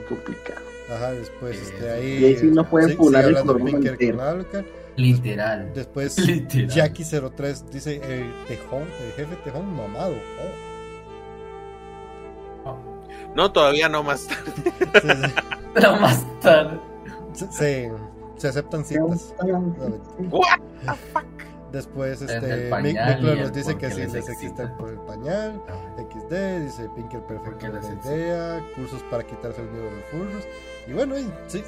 [0.07, 0.61] complicado.
[0.93, 2.17] Ajá, después este, ahí.
[2.19, 3.97] Y ahí sí no pueden funar el Pinker
[4.95, 5.73] Literal.
[5.73, 10.15] Después Jackie03 dice el tejón, el jefe tejón mamado.
[12.65, 12.77] Oh.
[13.35, 14.53] No, todavía no más tarde.
[15.73, 16.79] Pero más tarde.
[17.33, 17.91] Se,
[18.37, 19.33] se, aceptan citas.
[20.31, 21.54] What the fuck?
[21.75, 25.61] Después este Miklo nos dice que sí les existe por el pañal.
[25.97, 28.65] XD dice Pinker perfecto la idea.
[28.77, 30.47] Cursos para quitarse el miedo de los furros.
[30.87, 31.15] Y bueno,
[31.47, 31.61] sí,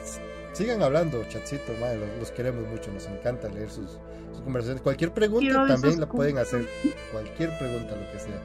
[0.53, 1.73] sigan hablando, chatcito,
[2.19, 3.99] los, queremos mucho, nos encanta leer sus,
[4.45, 4.81] conversaciones.
[4.81, 6.65] Cualquier pregunta también la pueden hacer,
[7.11, 8.41] cualquier pregunta, lo que sea.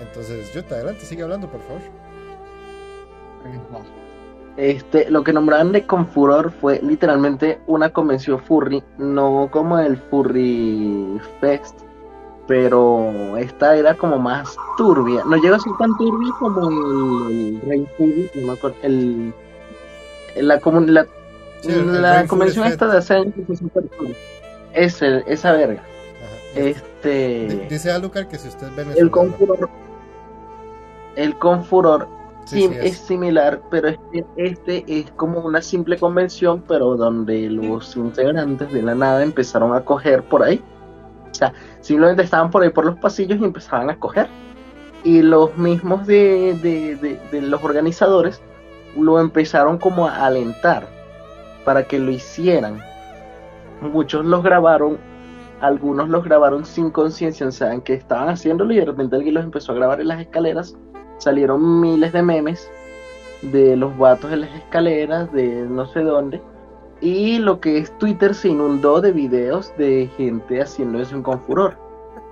[0.00, 1.82] Entonces, yo te adelante, sigue hablando, por favor.
[4.56, 11.18] Este, lo que nombraban de Confuror fue literalmente una convención furry, no como el Furry
[11.40, 11.80] Fest,
[12.46, 15.24] pero esta era como más turbia.
[15.24, 16.68] No llega a ser tan turbia como
[17.28, 19.34] el, Rey Furry, no me acuerdo, el,
[20.36, 23.84] la, la la convención esta de hace años fue súper
[24.74, 25.82] Es esa verga.
[26.54, 27.66] Este.
[27.70, 29.70] Dice Alucard que si usted ve el confuror.
[31.16, 32.08] El confuror
[32.44, 32.96] sí, es.
[32.98, 38.94] similar, pero este, este es como una simple convención, pero donde los integrantes de la
[38.94, 40.62] nada empezaron a coger por ahí.
[41.30, 44.28] O sea, simplemente estaban por ahí por los pasillos y empezaban a coger.
[45.04, 48.40] Y los mismos de, de, de los organizadores
[48.96, 50.86] lo empezaron como a alentar
[51.64, 52.80] para que lo hicieran.
[53.80, 54.98] Muchos los grabaron,
[55.60, 59.44] algunos los grabaron sin conciencia, o sea, que estaban haciéndolo y de repente alguien los
[59.44, 60.76] empezó a grabar en las escaleras.
[61.22, 62.68] Salieron miles de memes
[63.42, 66.42] de los vatos en las escaleras, de no sé dónde.
[67.00, 71.76] Y lo que es Twitter se inundó de videos de gente haciendo eso en Confuror.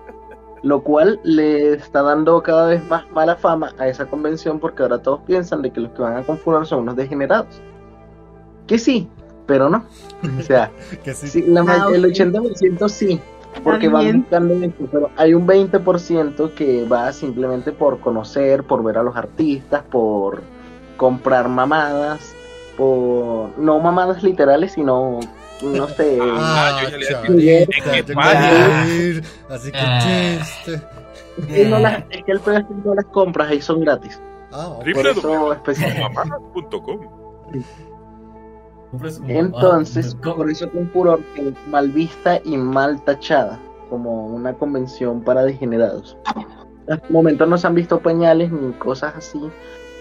[0.64, 4.98] Lo cual le está dando cada vez más mala fama a esa convención porque ahora
[4.98, 7.62] todos piensan de que los que van a Confuror son unos degenerados.
[8.66, 9.08] Que sí,
[9.46, 9.84] pero no.
[10.36, 10.64] O sea,
[11.06, 13.20] ah, el 80% sí,
[13.62, 18.98] porque van buscando esto, pero hay un 20% que va simplemente por conocer, por ver
[18.98, 20.42] a los artistas, por
[20.96, 22.34] comprar mamadas,
[22.76, 25.20] por no mamadas literales, sino
[25.62, 26.18] no sé.
[26.22, 27.06] Ah, yo ya le
[29.48, 30.82] Así que chiste.
[31.68, 34.20] no las, es que el precio no las compras, ahí son gratis.
[34.52, 35.56] Ah, por eso
[39.26, 45.44] entonces, por eso con furor que mal vista y mal tachada como una convención para
[45.44, 46.16] degenerados.
[46.88, 49.40] Hasta el momento no se han visto pañales ni cosas así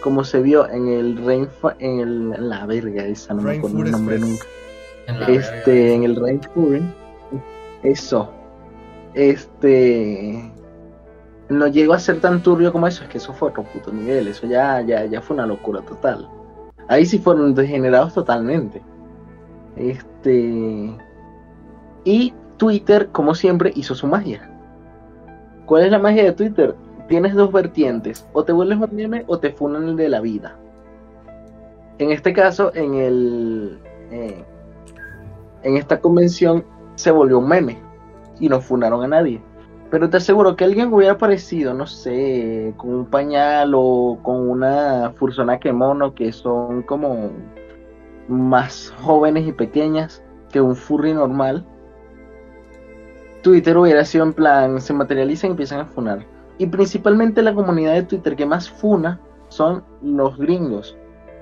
[0.02, 1.48] como se vio en el Rain
[1.80, 4.46] en el la verga esa no me acuerdo el nombre nunca.
[5.28, 6.42] este en el Rain
[7.84, 8.30] eso.
[9.14, 10.52] Este
[11.50, 14.28] no llegó a ser tan turbio como eso, es que eso fue otro puto nivel,
[14.28, 16.30] eso ya ya ya fue una locura total.
[16.90, 18.82] Ahí sí fueron degenerados totalmente.
[19.78, 20.98] Este.
[22.04, 24.50] Y Twitter, como siempre, hizo su magia.
[25.68, 26.76] ¿Cuál es la magia de Twitter?
[27.08, 28.28] Tienes dos vertientes.
[28.34, 30.58] O te vuelves un meme o te funan el de la vida.
[32.00, 33.80] En este caso, en el.
[34.10, 34.44] Eh,
[35.62, 36.66] en esta convención
[36.96, 37.78] se volvió un meme.
[38.40, 39.40] Y no funaron a nadie.
[39.90, 45.14] Pero te aseguro que alguien hubiera aparecido, no sé, con un pañal o con una
[45.16, 47.32] fursona que mono, que son como
[48.28, 51.66] más jóvenes y pequeñas que un furry normal.
[53.42, 56.26] Twitter hubiera sido en plan, se materializan y empiezan a funar.
[56.60, 60.96] Y principalmente la comunidad de Twitter que más funa son los gringos.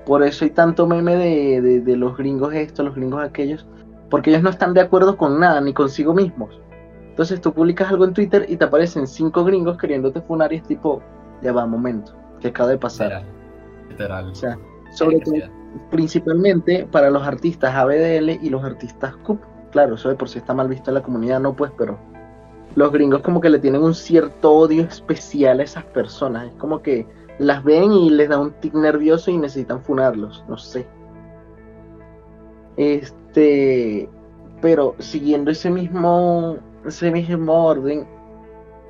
[0.05, 3.67] Por eso hay tanto meme de, de, los gringos estos, los gringos aquellos,
[4.09, 6.61] porque ellos no están de acuerdo con nada, ni consigo mismos.
[7.17, 10.63] Entonces tú publicas algo en Twitter y te aparecen cinco gringos queriéndote funar y es
[10.63, 11.01] tipo,
[11.41, 13.23] ya va, momento, que acaba de pasar.
[13.89, 14.29] Literal.
[14.29, 14.55] O sea,
[14.91, 15.33] sobre todo,
[15.89, 19.41] principalmente para los artistas ABDL y los artistas CUP.
[19.71, 21.97] Claro, eso de por si está mal visto en la comunidad, no pues, pero
[22.75, 26.45] los gringos como que le tienen un cierto odio especial a esas personas.
[26.45, 27.07] Es como que
[27.39, 30.85] las ven y les da un tic nervioso y necesitan funarlos, no sé.
[32.77, 34.07] Este,
[34.61, 36.57] pero siguiendo ese mismo,
[36.89, 38.07] ese mismo orden,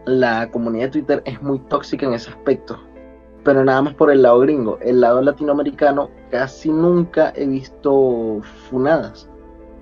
[0.05, 2.79] la comunidad de Twitter es muy tóxica en ese aspecto.
[3.43, 4.77] Pero nada más por el lado gringo.
[4.81, 9.29] El lado latinoamericano casi nunca he visto funadas.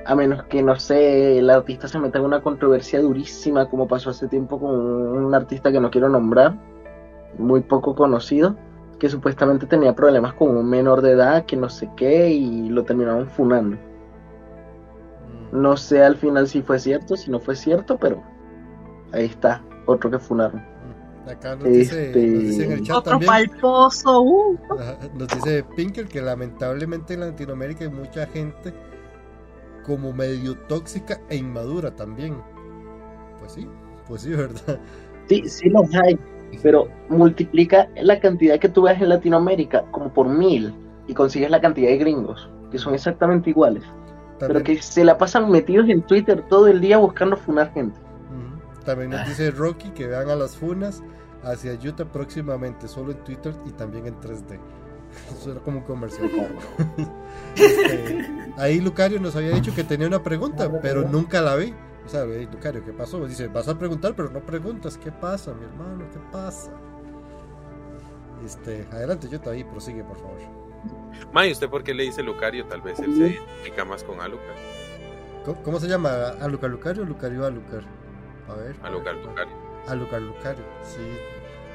[0.06, 4.12] A menos que, no sé, el artista se meta en una controversia durísima, como pasó
[4.12, 6.56] hace tiempo con un artista que no quiero nombrar
[7.40, 8.56] muy poco conocido,
[9.00, 12.84] que supuestamente tenía problemas con un menor de edad, que no sé qué, y lo
[12.84, 13.78] terminaron funando.
[15.52, 18.22] No sé al final si fue cierto, si no fue cierto, pero
[19.12, 20.60] ahí está, otro que funaron.
[20.60, 21.30] Mm.
[21.30, 24.22] Acá nos dice, este, en el chat Otro palposo.
[24.22, 24.58] Uh.
[25.18, 28.74] Nos dice Pinker que lamentablemente en Latinoamérica hay mucha gente
[29.86, 32.36] como medio tóxica e inmadura también.
[33.40, 33.68] Pues sí,
[34.08, 34.80] pues sí, ¿verdad?
[35.28, 36.20] Sí, sí los hay
[36.62, 40.74] pero multiplica la cantidad que tú ves en Latinoamérica como por mil
[41.08, 43.84] y consigues la cantidad de gringos, que son exactamente iguales,
[44.40, 48.00] pero que se la pasan metidos en Twitter todo el día buscando funar gente.
[48.86, 51.02] También nos dice Rocky que vean a las funas
[51.44, 54.60] hacia Utah próximamente, solo en Twitter y también en 3D.
[55.40, 56.30] Eso era como un comercial.
[57.56, 58.28] Este,
[58.58, 61.74] ahí Lucario nos había dicho que tenía una pregunta, pero nunca la vi.
[62.06, 63.26] O sea, Lucario, ¿qué pasó?
[63.26, 64.98] Dice, vas a preguntar, pero no preguntas.
[64.98, 66.04] ¿Qué pasa, mi hermano?
[66.12, 66.72] ¿Qué pasa?
[68.46, 70.38] Este, adelante, yo ahí, prosigue, por favor.
[71.32, 72.66] May, ¿usted por qué le dice Lucario?
[72.66, 74.56] Tal vez él se identifica más con Alucar.
[75.64, 76.30] ¿Cómo, se llama?
[76.42, 77.84] ¿Alucar Lucario o Lucario Alucar?
[78.50, 78.76] A ver.
[78.84, 79.54] Alucar Lucario.
[79.88, 81.02] Alucar Lucario, sí.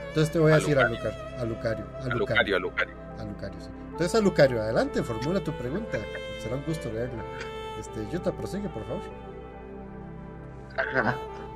[0.09, 1.13] Entonces te voy a decir Alucar.
[1.39, 1.85] Alucario.
[2.11, 2.95] Alucario, Alucario.
[3.19, 3.71] Alucario, sí.
[4.01, 5.99] Entonces, Alucario, adelante, formula tu pregunta.
[6.43, 7.23] Será un gusto leerla.
[7.79, 9.03] Este, Yuta, prosigue, por favor.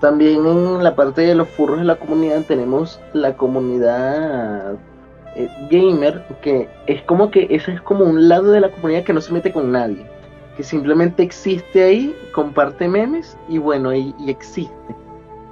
[0.01, 4.75] También en la parte de los furros de la comunidad tenemos la comunidad
[5.37, 9.13] eh, gamer, que es como que ese es como un lado de la comunidad que
[9.13, 10.07] no se mete con nadie,
[10.57, 14.97] que simplemente existe ahí, comparte memes y bueno, y, existe,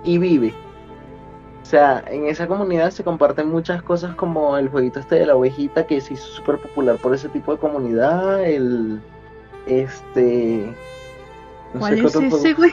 [0.05, 0.55] y vive.
[1.63, 5.37] O sea, en esa comunidad se comparten muchas cosas como el jueguito este de la
[5.37, 9.01] ovejita que se hizo súper popular por ese tipo de comunidad, el
[9.67, 10.75] este...
[11.79, 12.73] ¿Cuál es ese, güey?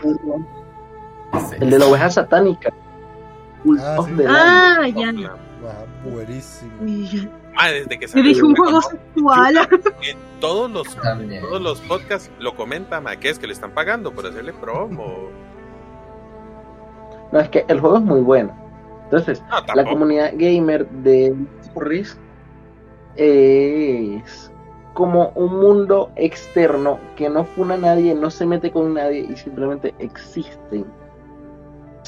[1.60, 2.74] El de la oveja satánica.
[3.80, 5.14] Ah, ah ya.
[6.04, 6.72] Buenísimo.
[7.58, 8.30] Ah, desde que salió.
[8.30, 9.56] dije un juego sexual.
[10.02, 14.14] En todos los, todos los podcasts lo comentan, ma, que es que le están pagando
[14.14, 15.30] por hacerle promo.
[17.34, 18.56] No, es que el juego es muy bueno.
[19.04, 19.44] Entonces,
[19.76, 21.36] la comunidad gamer de
[21.74, 22.18] Furries
[23.16, 24.52] es
[24.94, 29.36] como un mundo externo que no funa a nadie, no se mete con nadie y
[29.36, 30.86] simplemente existen.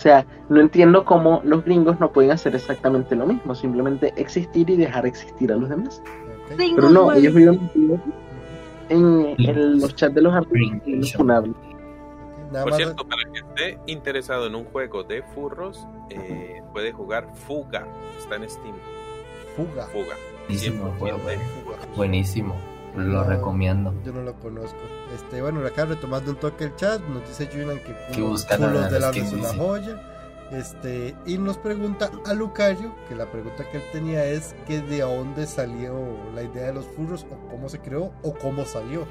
[0.02, 4.68] O sea, no entiendo cómo los gringos no pueden hacer exactamente lo mismo, simplemente existir
[4.72, 6.02] y dejar existir a los demás.
[6.58, 7.70] Pero no, ellos viven
[8.90, 11.24] en, los chats de los artistas
[12.52, 17.86] Por cierto, para que esté interesado en un juego de furros, eh, puede jugar Fuga.
[18.18, 18.74] Está en Steam.
[19.56, 19.86] Fuga.
[19.86, 20.16] Fuga.
[20.48, 20.96] Buenísimo,
[21.96, 22.56] Buenísimo.
[22.96, 23.94] Lo recomiendo.
[24.04, 24.80] Yo no lo conozco.
[25.14, 29.00] Este, bueno, acá retomando un toque el chat, nos dice Julian que, que los de
[29.00, 30.02] la es una joya.
[30.52, 35.00] Este, y nos pregunta a Lucario, que la pregunta que él tenía es que de
[35.00, 39.08] dónde salió la idea de los furros, o cómo se creó, o cómo salió.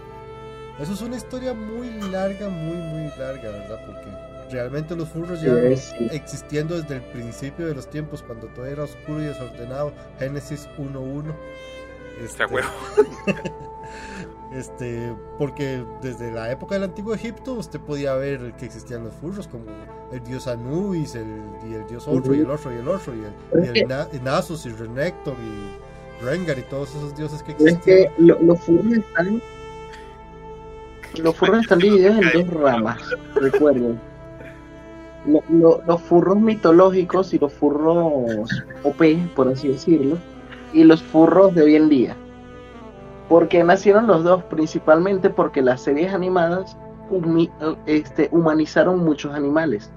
[0.79, 3.81] Eso es una historia muy larga, muy, muy larga, ¿verdad?
[3.87, 4.11] Porque
[4.51, 5.53] realmente los furros ya
[6.13, 11.35] existiendo desde el principio de los tiempos, cuando todo era oscuro y desordenado, Génesis 1.1
[12.21, 12.45] este,
[14.53, 19.49] este, porque desde la época del antiguo Egipto usted podía ver que existían los furros
[19.49, 19.65] como
[20.13, 23.59] el dios Anubis, el, y el dios otro, y el otro, y el otro, y
[23.59, 27.79] el, y Nasus, y Renekton, y Rengar, y todos esos dioses que existían.
[27.79, 29.43] Es que los furros están.
[31.17, 33.01] Los furros están divididos en dos ramas,
[33.35, 33.99] recuerden.
[35.27, 38.49] los furros mitológicos y los furros
[38.85, 39.03] OP,
[39.35, 40.19] por así decirlo,
[40.73, 42.17] y los furros de hoy en día.
[43.29, 46.77] Porque nacieron los dos, principalmente porque las series animadas
[47.87, 49.91] este, humanizaron muchos animales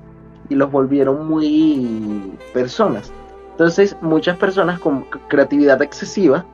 [0.49, 3.11] y los volvieron muy personas.
[3.51, 6.45] Entonces, muchas personas con creatividad excesiva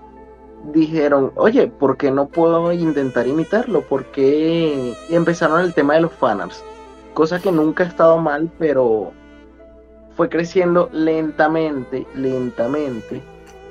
[0.73, 3.81] dijeron, oye, ¿por qué no puedo intentar imitarlo?
[3.81, 6.63] Porque empezaron el tema de los fanarts,
[7.13, 9.11] cosa que nunca ha estado mal, pero
[10.15, 13.21] fue creciendo lentamente, lentamente,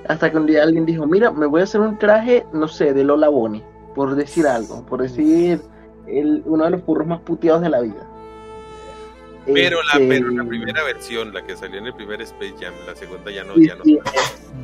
[0.09, 2.95] hasta que un día alguien dijo, mira, me voy a hacer un traje, no sé,
[2.95, 3.63] de Lola Bonnie,
[3.95, 5.61] por decir algo, por decir
[6.07, 8.07] el, uno de los furros más puteados de la vida.
[9.47, 12.75] Pero la, este, pero la primera versión, la que salió en el primer Space Jam,
[12.87, 13.85] la segunda ya no, ya no.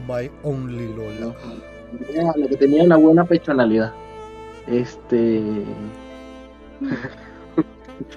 [0.07, 1.34] My Only Lola
[2.36, 3.92] la que tenía una buena personalidad.
[4.66, 5.42] Este.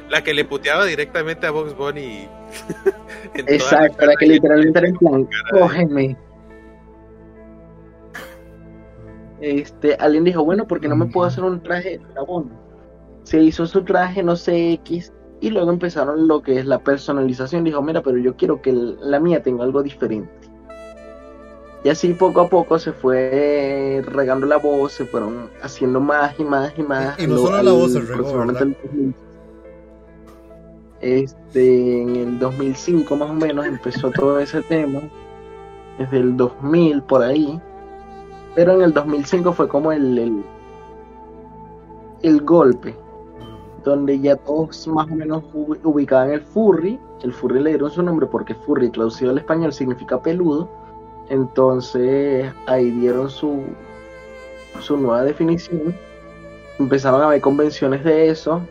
[0.09, 2.27] La que le puteaba directamente a Box Bunny.
[3.33, 6.17] Exacto, la, que literalmente era en plan, cógeme.
[9.39, 12.49] Este, alguien dijo, bueno, porque no me puedo hacer un traje de dragón.
[13.23, 15.11] Se hizo su traje, no sé, X,
[15.41, 17.63] y luego empezaron lo que es la personalización.
[17.63, 20.31] Dijo, mira, pero yo quiero que la mía tenga algo diferente.
[21.83, 26.43] Y así poco a poco se fue regando la voz, se fueron haciendo más y
[26.43, 27.19] más y más.
[27.19, 28.45] Y, no solo la voz se regó,
[30.99, 35.01] Este, en el 2005 más o menos empezó todo ese tema,
[35.99, 37.61] desde el 2000 por ahí,
[38.57, 40.43] pero en el 2005 fue como el, el,
[42.23, 42.95] el golpe,
[43.83, 48.25] donde ya todos más o menos ubicaban el furry, el furry le dieron su nombre
[48.25, 50.67] porque furry traducido al español significa peludo,
[51.29, 53.61] entonces ahí dieron su,
[54.79, 55.93] su nueva definición.
[56.79, 58.63] Empezaron a haber convenciones de eso,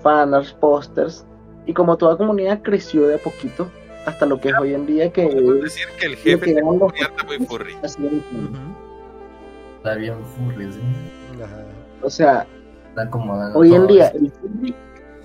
[0.00, 1.26] fanarts, pósters,
[1.66, 3.66] y como toda comunidad creció de a poquito
[4.06, 6.78] hasta lo que es hoy en día que decir que el jefe de muy
[7.48, 7.74] furry.
[9.84, 10.70] Está bien furry,
[12.00, 12.46] O sea,
[13.52, 14.74] hoy en día el furry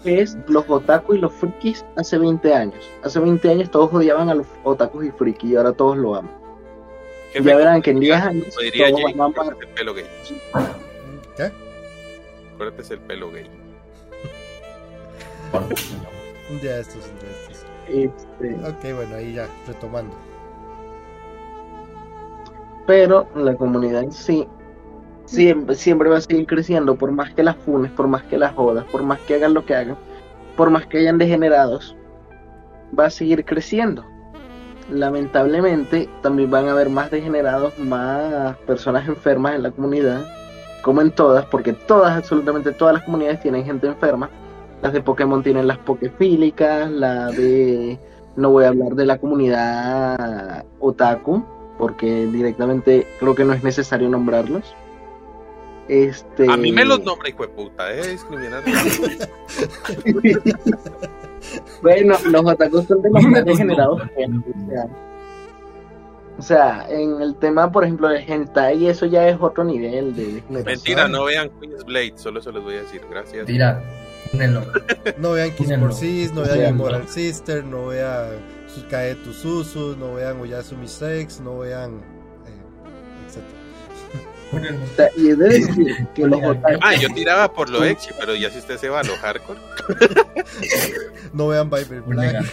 [0.03, 2.89] es los otaku y los frikis hace 20 años.
[3.01, 6.39] Hace 20 años todos odiaban a los otakus y frikis y ahora todos lo aman
[7.33, 10.05] ya verán que en 10 años todo el pelo gay.
[11.37, 11.51] ¿Qué?
[12.53, 13.49] Acuérdate es el pelo gay.
[16.49, 17.65] un día de estos, un día de estos.
[17.87, 18.67] Este...
[18.67, 20.28] Ok, bueno, ahí ya, retomando.
[22.89, 24.47] Pero la comunidad en sí
[25.25, 28.55] siempre, siempre va a seguir creciendo, por más que las funes, por más que las
[28.55, 29.95] jodas, por más que hagan lo que hagan,
[30.57, 31.95] por más que hayan degenerados,
[32.99, 34.03] va a seguir creciendo.
[34.89, 40.25] Lamentablemente también van a haber más degenerados, más personas enfermas en la comunidad,
[40.81, 44.31] como en todas, porque todas, absolutamente todas las comunidades tienen gente enferma.
[44.81, 47.99] Las de Pokémon tienen las Pokefílicas, la de...
[48.35, 51.45] No voy a hablar de la comunidad otaku,
[51.79, 54.75] porque directamente creo que no es necesario nombrarlos.
[55.87, 56.47] Este...
[56.47, 58.17] A mí me los nombra, hijo de puta, ¿eh?
[61.81, 64.03] bueno, los otakus son de los más degenerados.
[66.37, 70.43] O sea, en el tema, por ejemplo, de hentai, eso ya es otro nivel de
[70.49, 73.47] Mentira, no vean Queen's Blade, solo eso les voy a decir, gracias.
[73.47, 73.81] Mentira,
[75.17, 80.39] no vean Kiss por Sis, no vean Immoral Sister, no vean Sukae Susu, no vean
[80.39, 82.01] Oyasumi Sex, no vean.
[82.45, 83.59] Eh, etc
[85.15, 86.41] y de decir que los
[86.81, 89.59] Ah, yo tiraba por lo ex, pero ya si usted se va a lo hardcore.
[91.33, 92.45] no vean Bible Black.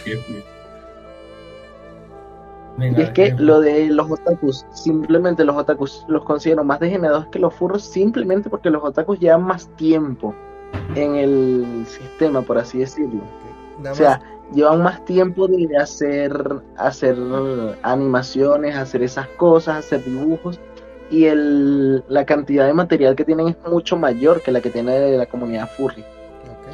[2.79, 7.39] y es que lo de los otakus, simplemente los otakus los considero más degenerados que
[7.39, 10.35] los furros, simplemente porque los otakus llevan más tiempo
[10.95, 13.21] en el sistema, por así decirlo.
[13.89, 14.21] O sea,
[14.53, 17.17] llevan más tiempo de hacer, hacer
[17.83, 20.59] animaciones, hacer esas cosas, hacer dibujos
[21.09, 25.17] y el, la cantidad de material que tienen es mucho mayor que la que tiene
[25.17, 26.03] la comunidad furry.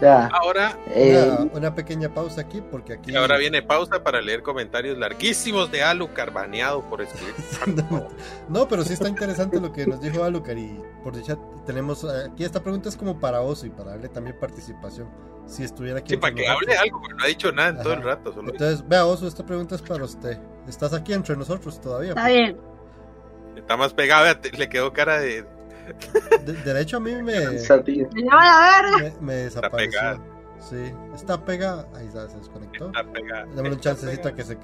[0.01, 5.71] Ahora eh, una, pequeña pausa aquí porque aquí ahora viene pausa para leer comentarios larguísimos
[5.71, 7.35] de Alucar baneado por escribir.
[8.49, 12.43] no, pero sí está interesante lo que nos dijo Alucar y por dicha tenemos aquí
[12.43, 15.09] esta pregunta es como para Oso y para darle también participación.
[15.45, 16.11] Si estuviera aquí.
[16.13, 18.33] Sí, para que hable algo, porque no ha dicho nada en todo el rato.
[18.39, 20.39] Entonces, vea Oso, esta pregunta es para usted.
[20.67, 22.11] ¿Estás aquí entre nosotros todavía?
[22.11, 22.57] Está bien.
[23.57, 24.25] Está más pegado,
[24.57, 25.45] le quedó cara de.
[26.45, 27.23] De, hecho, a mí me.
[27.23, 30.21] me, me desapareció.
[30.69, 31.87] Sí, está pegada.
[31.93, 32.87] Ahí está, se desconectó.
[32.87, 33.45] Está pegada.
[33.53, 34.57] Dame un chancecito a que se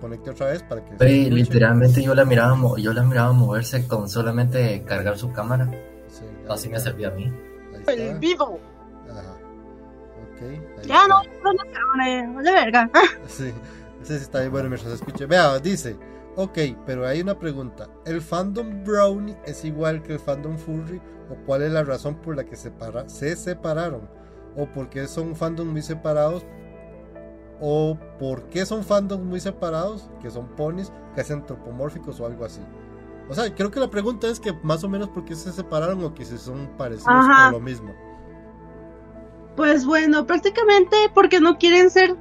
[0.00, 1.06] conecte otra vez para que.
[1.06, 5.68] Sí, literalmente yo la miraba, yo la miraba moverse con solamente cargar su cámara.
[6.08, 7.32] Sí, Así me servía a mí.
[7.86, 8.58] El vivo.
[9.10, 9.36] Ajá.
[10.34, 10.86] Ok.
[10.86, 12.90] ya no, no, no, no, de verga.
[13.26, 13.52] Sí,
[14.02, 15.26] ese sí está bien bueno mientras escuche.
[15.26, 15.96] Vea, dice.
[16.36, 17.88] Ok, pero hay una pregunta.
[18.06, 21.00] ¿El fandom Brownie es igual que el fandom Furry?
[21.30, 24.08] ¿O cuál es la razón por la que se separaron?
[24.56, 26.44] ¿O por qué son fandoms muy separados?
[27.60, 30.10] ¿O por qué son fandoms muy separados?
[30.20, 32.60] Que son ponis, que hacen antropomórficos o algo así.
[33.28, 36.02] O sea, creo que la pregunta es que más o menos por qué se separaron
[36.02, 37.94] o que si son parecidos o lo mismo.
[39.56, 42.16] Pues bueno, prácticamente porque no quieren ser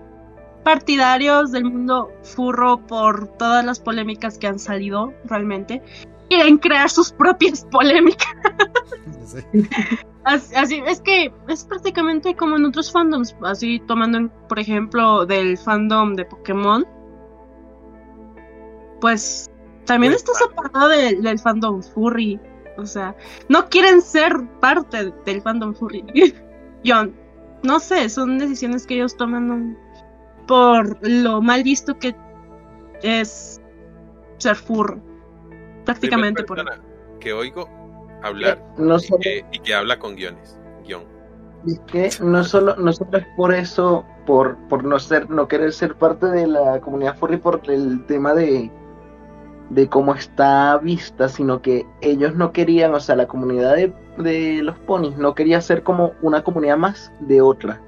[0.64, 5.82] partidarios del mundo furro por todas las polémicas que han salido realmente.
[6.30, 8.28] Quieren crear sus propias polémicas.
[10.24, 16.16] Así, es que es prácticamente como en otros fandoms, así tomando por ejemplo del fandom
[16.16, 16.86] de Pokémon,
[19.00, 19.50] pues
[19.86, 22.40] también está separado del fandom furry,
[22.78, 23.16] o sea,
[23.50, 26.06] no quieren ser parte del fandom furry.
[26.84, 27.08] Yo
[27.64, 29.78] no sé, son decisiones que ellos toman
[30.52, 32.14] por lo mal visto que
[33.04, 33.62] es
[34.38, 35.02] ser furro,
[35.86, 36.62] prácticamente por
[37.22, 37.70] que oigo
[38.22, 38.62] hablar
[39.54, 40.60] y, que, habla con guiones.
[40.86, 41.04] Guión.
[41.66, 45.72] Y que no solo, no solo es por eso, por, por no ser, no querer
[45.72, 48.70] ser parte de la comunidad furry por el tema de,
[49.70, 54.62] de cómo está vista, sino que ellos no querían, o sea, la comunidad de, de
[54.64, 57.82] los ponis no quería ser como una comunidad más de otra.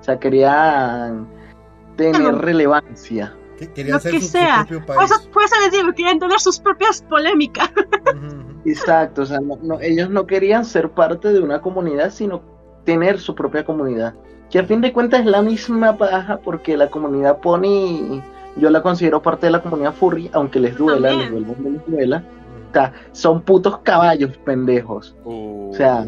[0.00, 1.26] O sea, querían
[1.96, 3.34] tener relevancia.
[3.74, 4.64] Querían lo que sea.
[4.68, 5.10] Propio país.
[5.32, 7.70] Pues, les digo, querían tener sus propias polémicas.
[8.64, 12.42] Exacto, o sea, no, ellos no querían ser parte de una comunidad, sino
[12.84, 14.14] tener su propia comunidad.
[14.50, 18.22] Que a fin de cuentas es la misma paja porque la comunidad Pony,
[18.56, 22.24] yo la considero parte de la comunidad Furry, aunque les duela, les duela, les duela.
[22.70, 25.14] O sea, son putos caballos pendejos.
[25.24, 26.06] O sea,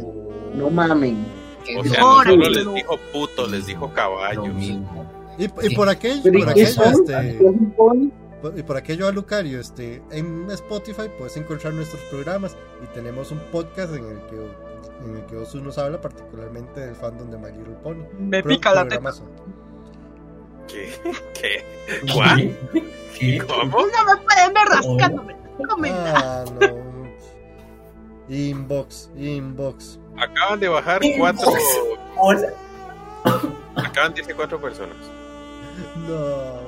[0.55, 1.25] no mamen.
[1.79, 4.45] O sea, no solo les dijo puto, les dijo caballo.
[5.39, 7.39] Y, y por aquello, por aquello, este
[8.55, 13.39] y por aquello a Lucario, este, en Spotify puedes encontrar nuestros programas y tenemos un
[13.51, 14.37] podcast en el que
[15.05, 18.05] en el que Osu nos habla particularmente del fandom de My Little Pony.
[18.19, 19.13] Me pica la teta.
[20.69, 20.93] ¿Qué?
[21.35, 21.65] ¿Qué?
[22.07, 22.55] ¿Qué?
[23.19, 23.39] ¿Qué?
[23.39, 23.79] ¿Cómo?
[23.79, 25.37] No me pueden ver rascándome.
[25.93, 26.87] Ah, no.
[28.29, 29.99] Inbox, inbox.
[30.17, 31.53] Acaban de bajar cuatro.
[32.17, 32.49] Hola.
[33.77, 34.97] Acaban de irse cuatro personas.
[36.09, 36.67] No,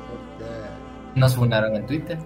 [1.15, 2.19] nos fundaron en Twitter.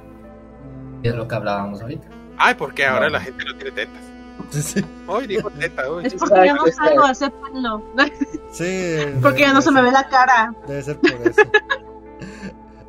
[1.02, 2.06] Y es lo que hablábamos ahorita.
[2.38, 4.02] Ay, porque ahora la gente no tiene tetas.
[4.50, 6.06] Sí, Hoy dijo teta, hoy.
[6.06, 7.82] Es porque ya no salgo, acéptenlo.
[8.52, 8.98] Sí.
[9.22, 10.54] porque ya no se me ve la cara.
[10.66, 11.40] Debe ser por eso.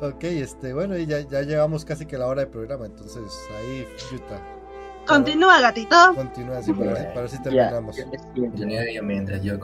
[0.00, 3.22] ok, este, bueno, y ya, ya llegamos casi que a la hora del programa, entonces
[3.58, 4.40] ahí, Yuta.
[5.06, 5.96] Continúa, gatito.
[6.14, 7.96] Continúa, así para, para si terminamos.
[7.96, 9.58] Yo mientras yo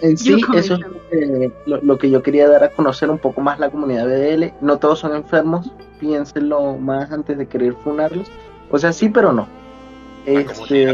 [0.00, 3.70] en sí, eso es lo, que yo quería dar a conocer un poco más la
[3.70, 4.52] comunidad BDL.
[4.60, 5.70] No todos son enfermos,
[6.00, 8.30] piénsenlo más antes de querer funarlos.
[8.70, 9.46] O sea, sí, pero no.
[10.26, 10.88] Este.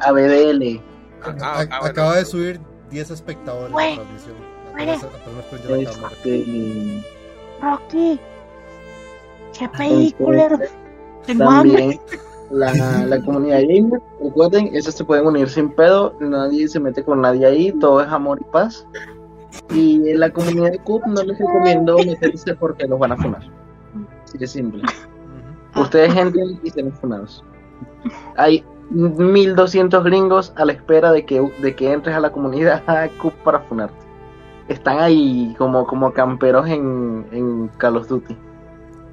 [0.00, 0.80] A BDL.
[1.22, 2.60] Ah, ah, acaba de subir
[2.90, 4.36] 10 espectadores en la transmisión.
[4.78, 5.06] Este,
[7.62, 8.20] Rocky,
[9.58, 10.60] qué película.
[11.26, 12.00] También,
[12.50, 12.72] la,
[13.06, 14.00] la comunidad gamer.
[14.22, 18.08] Recuerden, esos se pueden unir sin pedo, nadie se mete con nadie ahí, todo es
[18.08, 18.86] amor y paz.
[19.70, 23.42] Y en la comunidad de CUP no les recomiendo meterse porque los van a funar.
[24.24, 24.82] Así de simple.
[25.74, 27.44] Ustedes entren y sean funados.
[28.36, 32.82] Hay 1200 gringos a la espera de que, de que entres a la comunidad
[33.18, 34.06] CUP para funarte.
[34.68, 38.36] Están ahí como, como camperos en, en Call of Duty.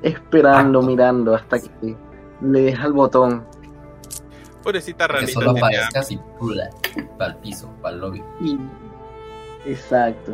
[0.02, 1.96] Esperando, mirando hasta que
[2.44, 3.46] le deja el botón.
[4.62, 5.28] Pobrecita ranita.
[5.28, 6.20] Que solo aparezca así,
[7.18, 8.24] para el piso, para el lobby.
[9.66, 10.34] Exacto.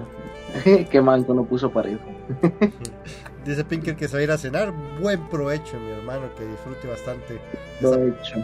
[0.89, 1.97] Qué manco no puso pared.
[3.45, 4.73] Dice Pinker que se va a ir a cenar.
[4.99, 7.39] Buen provecho, mi hermano, que disfrute bastante.
[7.79, 8.35] Provecho.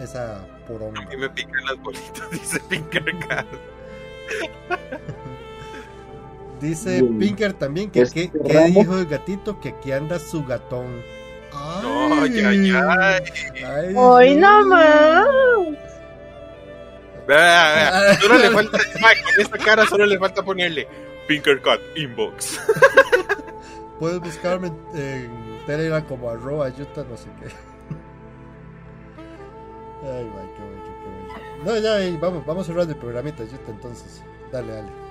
[0.00, 1.00] Esa, poronga.
[1.00, 3.04] A mí me pican las bolitas, dice Pinker
[6.60, 10.86] Dice Pinker también que, que, que dijo el gatito que aquí anda su gatón.
[12.26, 12.70] Ay, ay,
[13.64, 13.94] ay.
[13.96, 15.28] Ay, no más.
[17.26, 18.14] Vea, vea.
[18.20, 20.86] Solo le falta, con esta cara solo le falta ponerle
[21.26, 22.60] Pinkercat Inbox.
[23.98, 27.46] Puedes buscarme en Telegram como arroba yuta no sé qué.
[30.04, 31.64] Ay, my, qué bello, qué bello.
[31.64, 34.22] No, ya, vamos, vamos a hablar de programitas, yuta, entonces.
[34.52, 35.06] Dale, dale.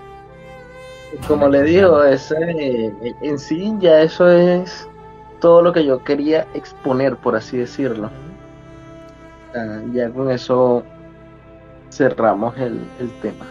[1.28, 2.36] Como le digo, ese,
[3.22, 4.88] en sí ya eso es
[5.46, 8.10] todo lo que yo quería exponer, por así decirlo.
[9.94, 10.82] ya con eso
[11.92, 13.46] cerramos el, el tema.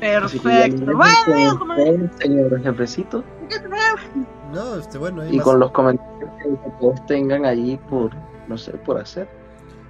[0.00, 0.96] Perfecto.
[0.96, 3.22] Bueno, señor jefecito.
[4.52, 8.10] No, este, bueno, y con los comentarios que todos tengan ahí por,
[8.48, 9.26] no sé, por hacer.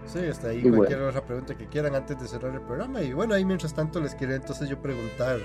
[0.07, 3.03] Sí, hasta ahí cualquier otra pregunta que quieran antes de cerrar el programa.
[3.03, 5.41] Y bueno, ahí mientras tanto les quería entonces yo preguntar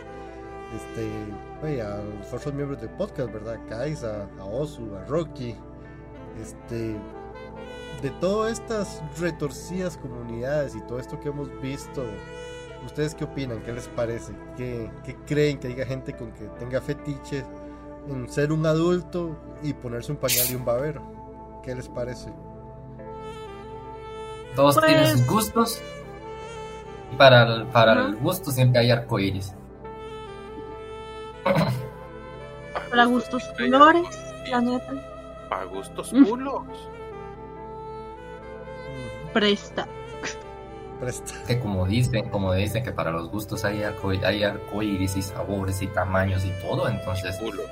[0.76, 3.58] este, a los otros miembros del podcast, ¿verdad?
[3.68, 5.56] Kaisa, a Osu, a Rocky,
[6.42, 6.96] Este,
[8.02, 12.04] de todas estas retorcidas comunidades y todo esto que hemos visto,
[12.86, 13.62] ¿ustedes qué opinan?
[13.64, 14.34] ¿Qué les parece?
[14.56, 17.44] ¿Qué, qué creen que haya gente con que tenga fetiches
[18.08, 21.02] en ser un adulto y ponerse un pañal y un babero?
[21.64, 22.32] ¿Qué les parece?
[24.56, 25.82] Todos Pues- tienen sus gustos.
[27.12, 29.54] Y para el, para el gusto siempre hay arcoíris.
[32.90, 34.08] Para gustos colores,
[34.50, 35.07] la neta.
[35.50, 36.26] A gustos Mm.
[36.26, 36.64] culos.
[39.34, 39.88] Presta.
[41.00, 41.34] Presta.
[41.46, 45.82] Que como dicen, como dicen que para los gustos hay, arco, hay arcoíris y sabores
[45.82, 47.66] y tamaños y todo, entonces Culos.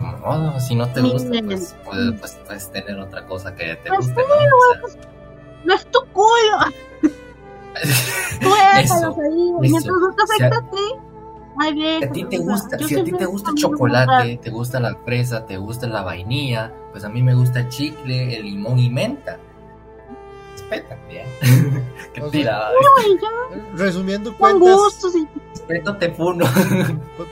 [0.00, 3.88] no, no, si no te gusta, pues puedes, pues, puedes tener otra cosa que te
[3.90, 4.84] Pues guste, ¿no?
[4.84, 5.00] O sea,
[5.64, 6.58] No es tu culo.
[8.40, 9.48] Tú déjalos Eso, ahí.
[9.50, 9.58] eso.
[9.60, 11.07] Mientras no te afecta a ti.
[11.60, 11.98] Ay, bien.
[12.00, 14.36] Si a ti te o sea, gusta, si a ti siempre te gusta el chocolate,
[14.42, 18.36] te gusta la fresa, te gusta la vainilla, pues a mí me gusta el chicle,
[18.36, 19.38] el limón y menta.
[20.52, 21.26] Respeta, bien.
[22.12, 22.70] Qué O sea, tirada.
[22.98, 23.28] Ay, ya,
[23.76, 26.44] Resumiendo Con cuentas, gustos y Respeto te funo.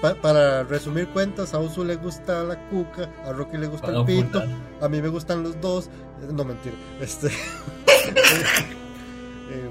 [0.00, 3.98] pa- para resumir cuentas, a Usu le gusta la cuca, a Rocky le gusta Para
[4.00, 4.42] el pito,
[4.80, 5.86] a mí me gustan los dos.
[6.22, 6.74] Eh, No mentira.
[7.00, 7.28] Este.
[9.50, 9.70] eh,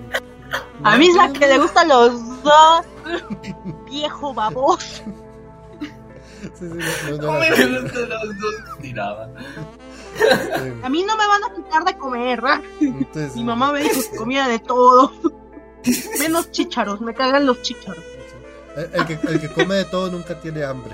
[0.83, 2.85] A mí es la que le gustan los dos.
[3.85, 5.03] Viejo baboso.
[6.41, 7.69] Sí, sí, no, no, A no
[10.89, 12.41] mí A no me van a quitar de comer.
[12.41, 12.61] ¿verdad?
[12.79, 15.11] entonces, Mi mamá me dijo que comía de todo.
[16.19, 17.01] Menos chícharos.
[17.01, 18.03] Me cagan los chícharos.
[18.75, 20.93] El, el que, el que come de todo nunca tiene hambre.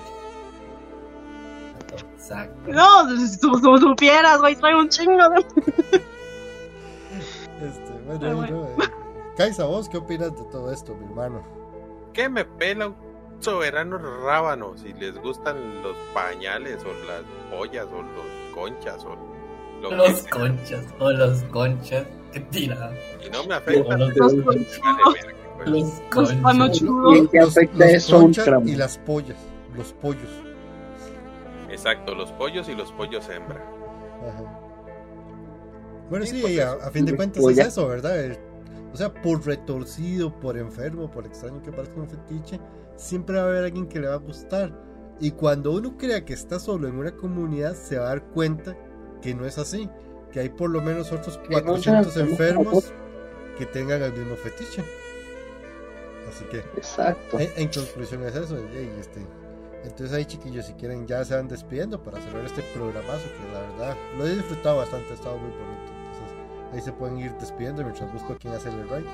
[1.91, 2.71] Exacto.
[2.71, 4.55] No, si tú, tú supieras, güey.
[4.55, 5.39] Traigo un chingo de.
[7.61, 8.51] Este, bueno, bueno.
[8.51, 8.89] no, eh,
[9.41, 11.41] Kaisa, ¿vos qué opinas de todo esto, mi hermano?
[12.13, 12.95] ¿Qué me pela un
[13.39, 19.15] soberano rábano si les gustan los pañales o las pollas o los conchas o
[19.81, 20.29] lo que Los sea?
[20.31, 22.05] conchas, o los conchas.
[22.31, 22.93] Qué tirada.
[23.25, 23.97] Y no me afecta.
[23.97, 24.13] Los,
[24.43, 24.79] pues.
[25.65, 26.37] los Los conchas.
[26.43, 27.13] panochudos.
[27.13, 29.37] ¿Quién te afecta los conchas y las pollas,
[29.75, 30.29] los pollos.
[31.71, 33.59] Exacto, los pollos y los pollos hembra.
[34.29, 34.59] Ajá.
[36.11, 37.61] Bueno, Sí, sí, pues y a, fin de cuentas Polla.
[37.63, 38.19] es eso, ¿verdad?
[38.23, 38.50] El-
[38.93, 42.59] o sea, por retorcido, por enfermo, por extraño que parezca un fetiche,
[42.95, 44.71] siempre va a haber alguien que le va a gustar.
[45.19, 48.75] Y cuando uno crea que está solo en una comunidad, se va a dar cuenta
[49.21, 49.89] que no es así.
[50.31, 52.91] Que hay por lo menos otros Que no 400 sea- enfermos
[53.57, 54.83] que tengan el mismo fetiche.
[56.29, 57.39] Así que, Exacto.
[57.39, 58.57] en, en conclusión es eso.
[58.57, 59.19] y, este,
[59.83, 63.61] entonces ahí chiquillos, si quieren ya se van despidiendo para cerrar este programazo que la
[63.61, 65.91] verdad lo he disfrutado bastante, ha estado muy bonito.
[66.73, 69.05] Ahí se pueden ir despidiendo mientras busco a quién hacer el raid.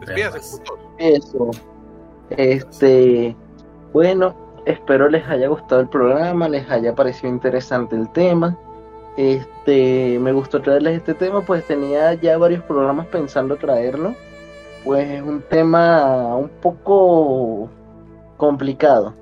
[0.00, 0.62] Despídase.
[0.98, 1.50] Eso.
[2.30, 3.34] Este,
[3.92, 4.34] bueno,
[4.66, 8.56] espero les haya gustado el programa, les haya parecido interesante el tema.
[9.16, 14.14] Este, me gustó traerles este tema, pues tenía ya varios programas pensando traerlo.
[14.84, 17.68] Pues es un tema un poco
[18.36, 19.14] complicado,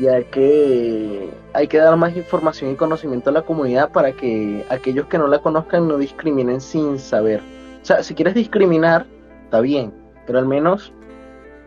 [0.00, 5.06] ya que hay que dar más información y conocimiento a la comunidad para que aquellos
[5.06, 7.40] que no la conozcan no discriminen sin saber.
[7.82, 9.06] O sea, si quieres discriminar,
[9.44, 9.92] está bien,
[10.26, 10.92] pero al menos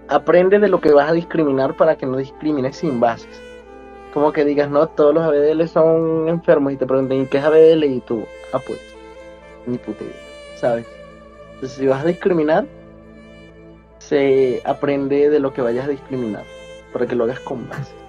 [0.07, 3.41] aprende de lo que vas a discriminar para que no discrimines sin bases.
[4.13, 7.43] Como que digas, no, todos los ABDL son enfermos y te pregunten, ¿y qué es
[7.43, 7.85] ABDL?
[7.85, 8.79] Y tú, ah, pues,
[9.65, 10.03] ni puta
[10.57, 10.85] ¿sabes?
[11.53, 12.65] Entonces, si vas a discriminar,
[13.99, 16.43] se aprende de lo que vayas a discriminar,
[16.91, 18.00] para que lo hagas con base.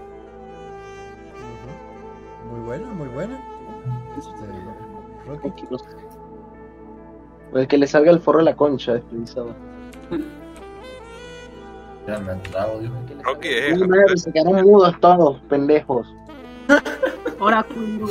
[2.64, 3.38] Buena, muy buena.
[4.18, 4.30] Este,
[5.26, 5.40] Rocky.
[5.40, 5.84] Tranquilos.
[7.52, 9.54] O el que le salga el forro de la concha, despedizado.
[12.06, 12.94] Ya me han dado, digo.
[13.22, 16.06] Rocky, eh, Uy, madre, se quedaron mudos todos, pendejos.
[17.38, 18.06] Ahora, culo.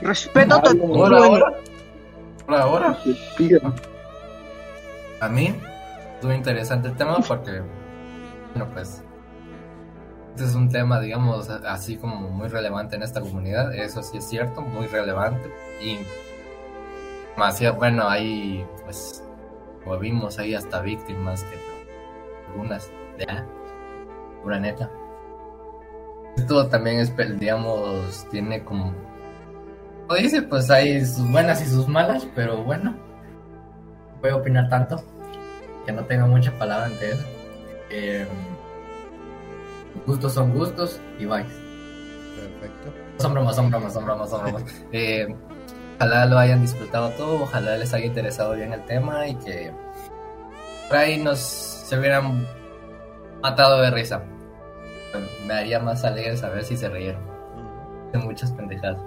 [0.00, 0.80] Respétate.
[0.80, 1.54] Ahora, Ahora, ahora.
[2.46, 2.98] Ahora, ahora.
[5.20, 5.54] A mí
[6.14, 7.62] estuvo interesante el tema porque,
[8.54, 9.02] bueno, pues,
[10.32, 14.24] este es un tema, digamos, así como muy relevante en esta comunidad, eso sí es
[14.24, 15.50] cierto, muy relevante.
[15.78, 15.98] Y,
[17.60, 19.22] ya, bueno, hay, pues,
[19.84, 21.58] como vimos, hay hasta víctimas que
[22.48, 23.46] algunas, ya,
[24.42, 24.90] pura neta.
[26.38, 28.94] Esto también es, digamos, tiene como,
[30.06, 35.04] como dice, pues hay sus buenas y sus malas, pero bueno, no puedo opinar tanto
[35.84, 37.26] que no tenga mucha palabra ante eso.
[37.90, 38.26] Eh,
[40.06, 41.44] gustos son gustos y bye.
[41.44, 42.92] Perfecto.
[43.18, 44.64] Son bromas, son bromas, son bromas, son bromas.
[44.92, 45.26] Eh,
[45.96, 49.72] ojalá lo hayan disfrutado todo, ojalá les haya interesado bien el tema y que
[50.88, 52.46] por ahí nos se hubieran
[53.42, 54.22] matado de risa.
[55.46, 57.22] me haría más alegre saber si se reyeron.
[58.12, 58.98] De muchas pendejadas.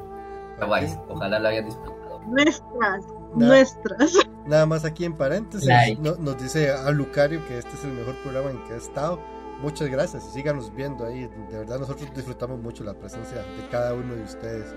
[1.09, 2.21] Ojalá lo hayan disfrutado.
[2.27, 3.05] Nuestras,
[3.35, 4.13] nuestras.
[4.45, 5.69] Nada más aquí en paréntesis,
[5.99, 9.19] nos dice a Lucario que este es el mejor programa en que ha estado.
[9.61, 11.29] Muchas gracias y síganos viendo ahí.
[11.49, 14.75] De verdad nosotros disfrutamos mucho la presencia de cada uno de ustedes.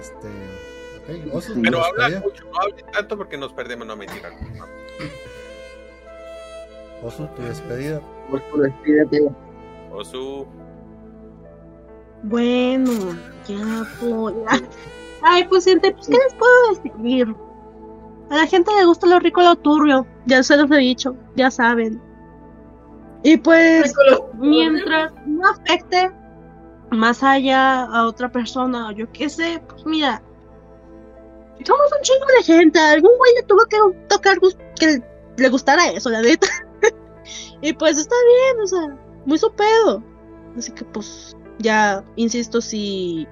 [0.00, 0.28] Este,
[1.62, 4.30] Pero habla mucho, no hable tanto porque nos perdemos, no mentira.
[7.02, 8.00] Osu, tu despedida.
[8.30, 9.28] Osu, despídete.
[9.92, 10.46] Osu.
[12.24, 12.92] Bueno,
[13.46, 14.34] ya pues.
[15.22, 17.34] Ay, pues gente, pues ¿qué les puedo decir?
[18.30, 21.16] A la gente le gusta lo rico y lo turbio, ya se los he dicho,
[21.36, 22.00] ya saben.
[23.26, 23.92] Y pues,
[24.34, 26.12] mientras no afecte
[26.92, 30.22] más allá a otra persona, o yo qué sé, pues mira,
[31.64, 34.38] somos un chingo de gente, algún güey le tuvo que tocar
[34.78, 35.02] que
[35.38, 36.46] le gustara eso, la neta.
[37.62, 40.04] y pues está bien, o sea, muy su pedo.
[40.56, 43.26] Así que pues, ya, insisto, si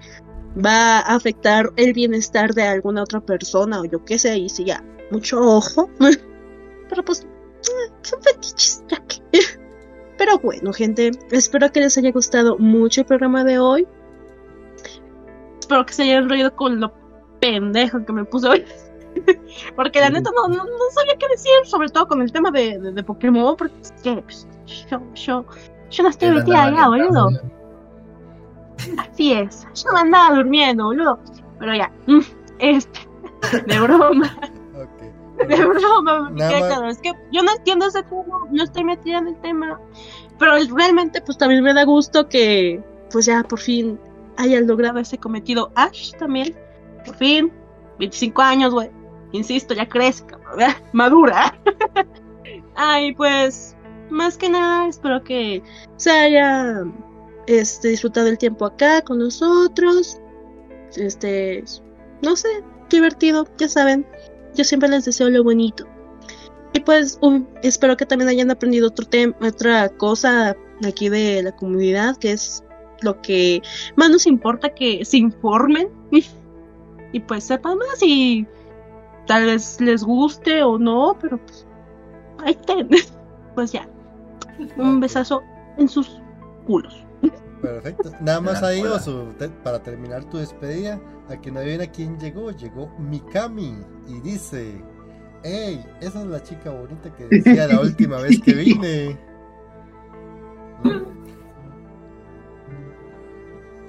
[0.57, 4.65] va a afectar el bienestar de alguna otra persona o yo qué sé, y si
[4.65, 4.83] ya,
[5.13, 5.89] mucho ojo.
[6.89, 9.21] Pero pues, eh, son fetiches, ya que.
[10.17, 13.87] Pero bueno, gente, espero que les haya gustado mucho el programa de hoy.
[15.59, 16.93] Espero que se hayan reído con lo
[17.41, 18.65] pendejo que me puse hoy.
[19.77, 23.05] porque la neta no, no, sabía qué decir, sobre todo con el tema de, de,
[23.05, 24.49] Pokémon, porque es que pues,
[24.91, 25.45] yo, yo,
[25.91, 27.29] yo no estoy metida allá, boludo.
[28.99, 31.19] Así es, yo me andaba durmiendo, boludo.
[31.59, 32.21] Pero ya, mm,
[32.59, 33.01] este,
[33.67, 34.37] de broma.
[35.49, 36.33] De broma,
[36.89, 39.81] es que yo no entiendo ese tema, no estoy metida en el tema.
[40.39, 43.99] Pero realmente, pues también me da gusto que, pues ya por fin
[44.37, 45.73] hayan logrado ese cometido.
[45.75, 46.55] Ash también,
[47.05, 47.53] por fin,
[47.99, 48.91] 25 años, güey.
[49.33, 50.39] Insisto, ya crezca,
[50.93, 51.59] madura.
[52.77, 53.77] Ay, pues,
[54.11, 55.63] más que nada, espero que
[55.97, 56.85] se haya
[57.47, 60.21] este, disfrutado el tiempo acá con nosotros.
[60.97, 61.65] Este,
[62.23, 62.49] no sé,
[62.91, 64.07] divertido, ya saben.
[64.55, 65.87] Yo siempre les deseo lo bonito.
[66.73, 71.53] Y pues um, espero que también hayan aprendido otro tema, otra cosa aquí de la
[71.53, 72.65] comunidad, que es
[73.03, 73.63] lo que
[73.97, 75.89] más nos importa que se informen
[77.13, 78.47] y pues sepan más y
[79.27, 81.67] tal vez les guste o no, pero pues
[82.39, 82.89] ahí ten.
[83.55, 83.89] Pues ya.
[84.77, 85.45] Un besazo
[85.79, 86.21] en sus
[86.67, 87.05] culos.
[87.65, 88.13] Perfecto.
[88.21, 92.89] Nada más ahí, Osu, para terminar tu despedida, a que no a quién llegó, llegó
[92.99, 94.83] Mikami y dice,
[95.43, 99.19] hey, esa es la chica bonita que decía la última vez que vine.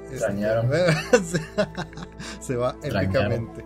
[0.09, 0.71] Extrañaron.
[2.39, 3.65] se, va épicamente.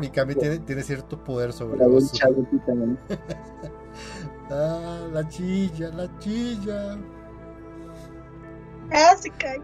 [0.00, 2.16] Mikami tiene, tiene cierto poder sobre Osu.
[4.50, 6.98] ah, la chilla, la chilla.
[8.94, 9.60] Ah, se cae.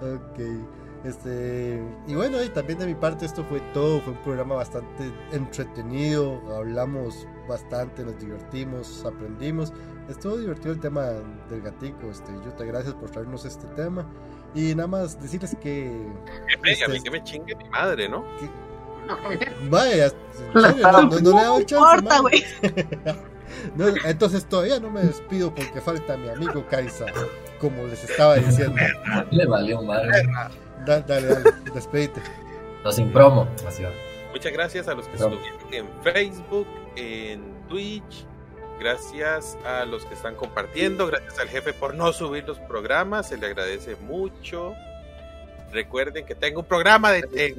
[0.00, 0.38] ok.
[1.04, 5.12] Este, y bueno, y también de mi parte esto fue todo, fue un programa bastante
[5.30, 9.72] entretenido, hablamos bastante, nos divertimos, aprendimos.
[10.08, 11.06] Estuvo divertido el tema
[11.48, 14.06] del gatico, este, te gracias por traernos este tema.
[14.54, 16.06] Y nada más decirles que.
[16.64, 18.24] Este, a mí que me chingue mi madre, ¿no?
[19.70, 20.12] vaya,
[20.54, 22.08] no, no, le hago chance.
[24.04, 27.06] entonces todavía no me despido porque falta mi amigo Kaisa,
[27.60, 28.76] como les estaba diciendo.
[29.30, 30.28] Le valió madre.
[30.86, 31.28] Dale, dale,
[31.74, 32.20] despedite.
[32.84, 33.48] No sin promo.
[34.32, 36.66] Muchas gracias a los que estuvieron en Facebook,
[36.96, 38.26] en Twitch.
[38.78, 41.08] Gracias a los que están compartiendo.
[41.08, 43.28] Gracias al jefe por no subir los programas.
[43.28, 44.74] Se le agradece mucho.
[45.72, 47.56] Recuerden que tengo un programa de,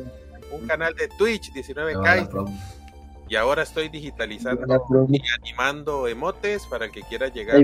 [0.52, 2.50] un canal de Twitch, 19K.
[3.30, 4.66] Y ahora estoy digitalizando
[5.08, 7.64] y animando emotes para el que quiera llegar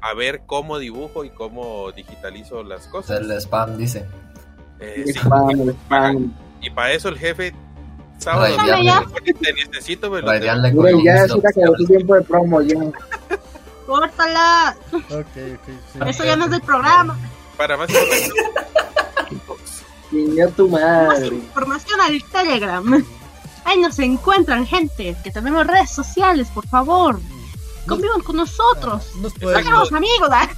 [0.00, 3.20] a, ver cómo dibujo y cómo digitalizo las cosas.
[3.20, 4.06] El spam dice.
[4.80, 5.04] Eh,
[6.62, 7.54] y para eso el jefe
[8.16, 8.56] sábado
[9.24, 10.54] te necesito, pero ya
[11.24, 12.78] es que tiempo de promo ya.
[13.86, 14.74] Córtala.
[16.06, 17.18] Eso ya no es del programa.
[17.58, 17.90] Para más
[19.30, 20.52] información.
[20.56, 21.06] tu madre.
[21.06, 23.04] Más información al Telegram.
[23.64, 27.20] Ahí nos encuentran, gente, que tenemos redes sociales, por favor.
[27.86, 29.14] Convivan con nosotros.
[29.16, 30.28] Nos pueden, amigos.
[30.30, 30.48] ¿ah?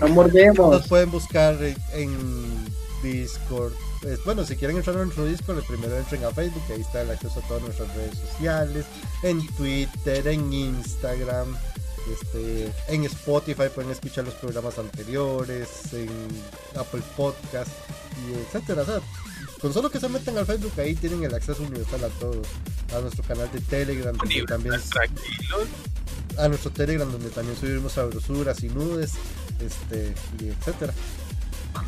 [0.00, 0.70] No mordemos.
[0.70, 1.56] Nos pueden buscar
[1.92, 2.72] en
[3.02, 3.72] Discord.
[4.24, 7.38] Bueno, si quieren entrar a nuestro Discord, primero entren a Facebook, ahí está el acceso
[7.38, 8.84] a todas nuestras redes sociales,
[9.22, 11.56] en Twitter, en Instagram,
[12.10, 16.10] este, en Spotify pueden escuchar los programas anteriores, en
[16.76, 17.70] Apple Podcast,
[18.26, 18.84] y etcétera.
[19.62, 22.48] Con solo que se metan al Facebook, ahí tienen el acceso universal a todos.
[22.96, 24.44] A nuestro canal de Telegram, también.
[24.44, 25.68] Tranquilos.
[26.36, 29.12] a nuestro Telegram donde también subimos sabrosuras y nudes,
[29.60, 30.92] este, y etcétera.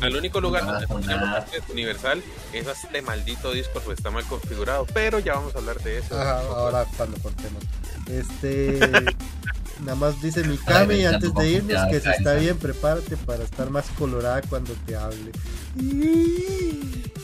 [0.01, 2.23] El único lugar donde tenemos universal
[2.53, 6.19] es este maldito Discord pues está mal configurado, pero ya vamos a hablar de eso.
[6.19, 7.61] ahora cuando cortemos.
[8.07, 8.79] Este
[9.81, 13.69] nada más dice mi Kami antes de irnos que si está bien, prepárate para estar
[13.69, 15.31] más colorada cuando te hable.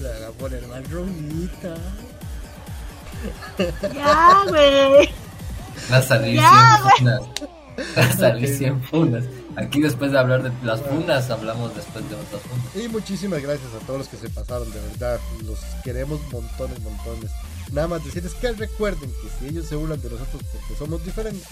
[0.00, 1.74] La voy a poner más rojita.
[3.94, 5.08] Ya, güey.
[5.90, 6.50] Va a salir 100
[6.96, 7.20] funas.
[7.96, 9.24] Va a salir 100 funas.
[9.56, 12.76] Aquí después de hablar de las funas, hablamos después de otras funas.
[12.76, 15.18] Y muchísimas gracias a todos los que se pasaron, de verdad.
[15.44, 17.30] Los queremos montones, montones.
[17.72, 21.46] Nada más decirles que recuerden que si ellos se burlan de nosotros porque somos diferentes,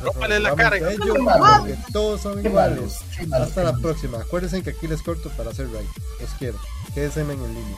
[0.00, 2.98] nosotros la cara, ellos porque todos son iguales.
[3.32, 4.18] Hasta la próxima.
[4.20, 5.88] Acuérdense que aquí les corto para hacer right.
[6.20, 6.58] Los quiero.
[6.94, 7.76] Quédense en línea.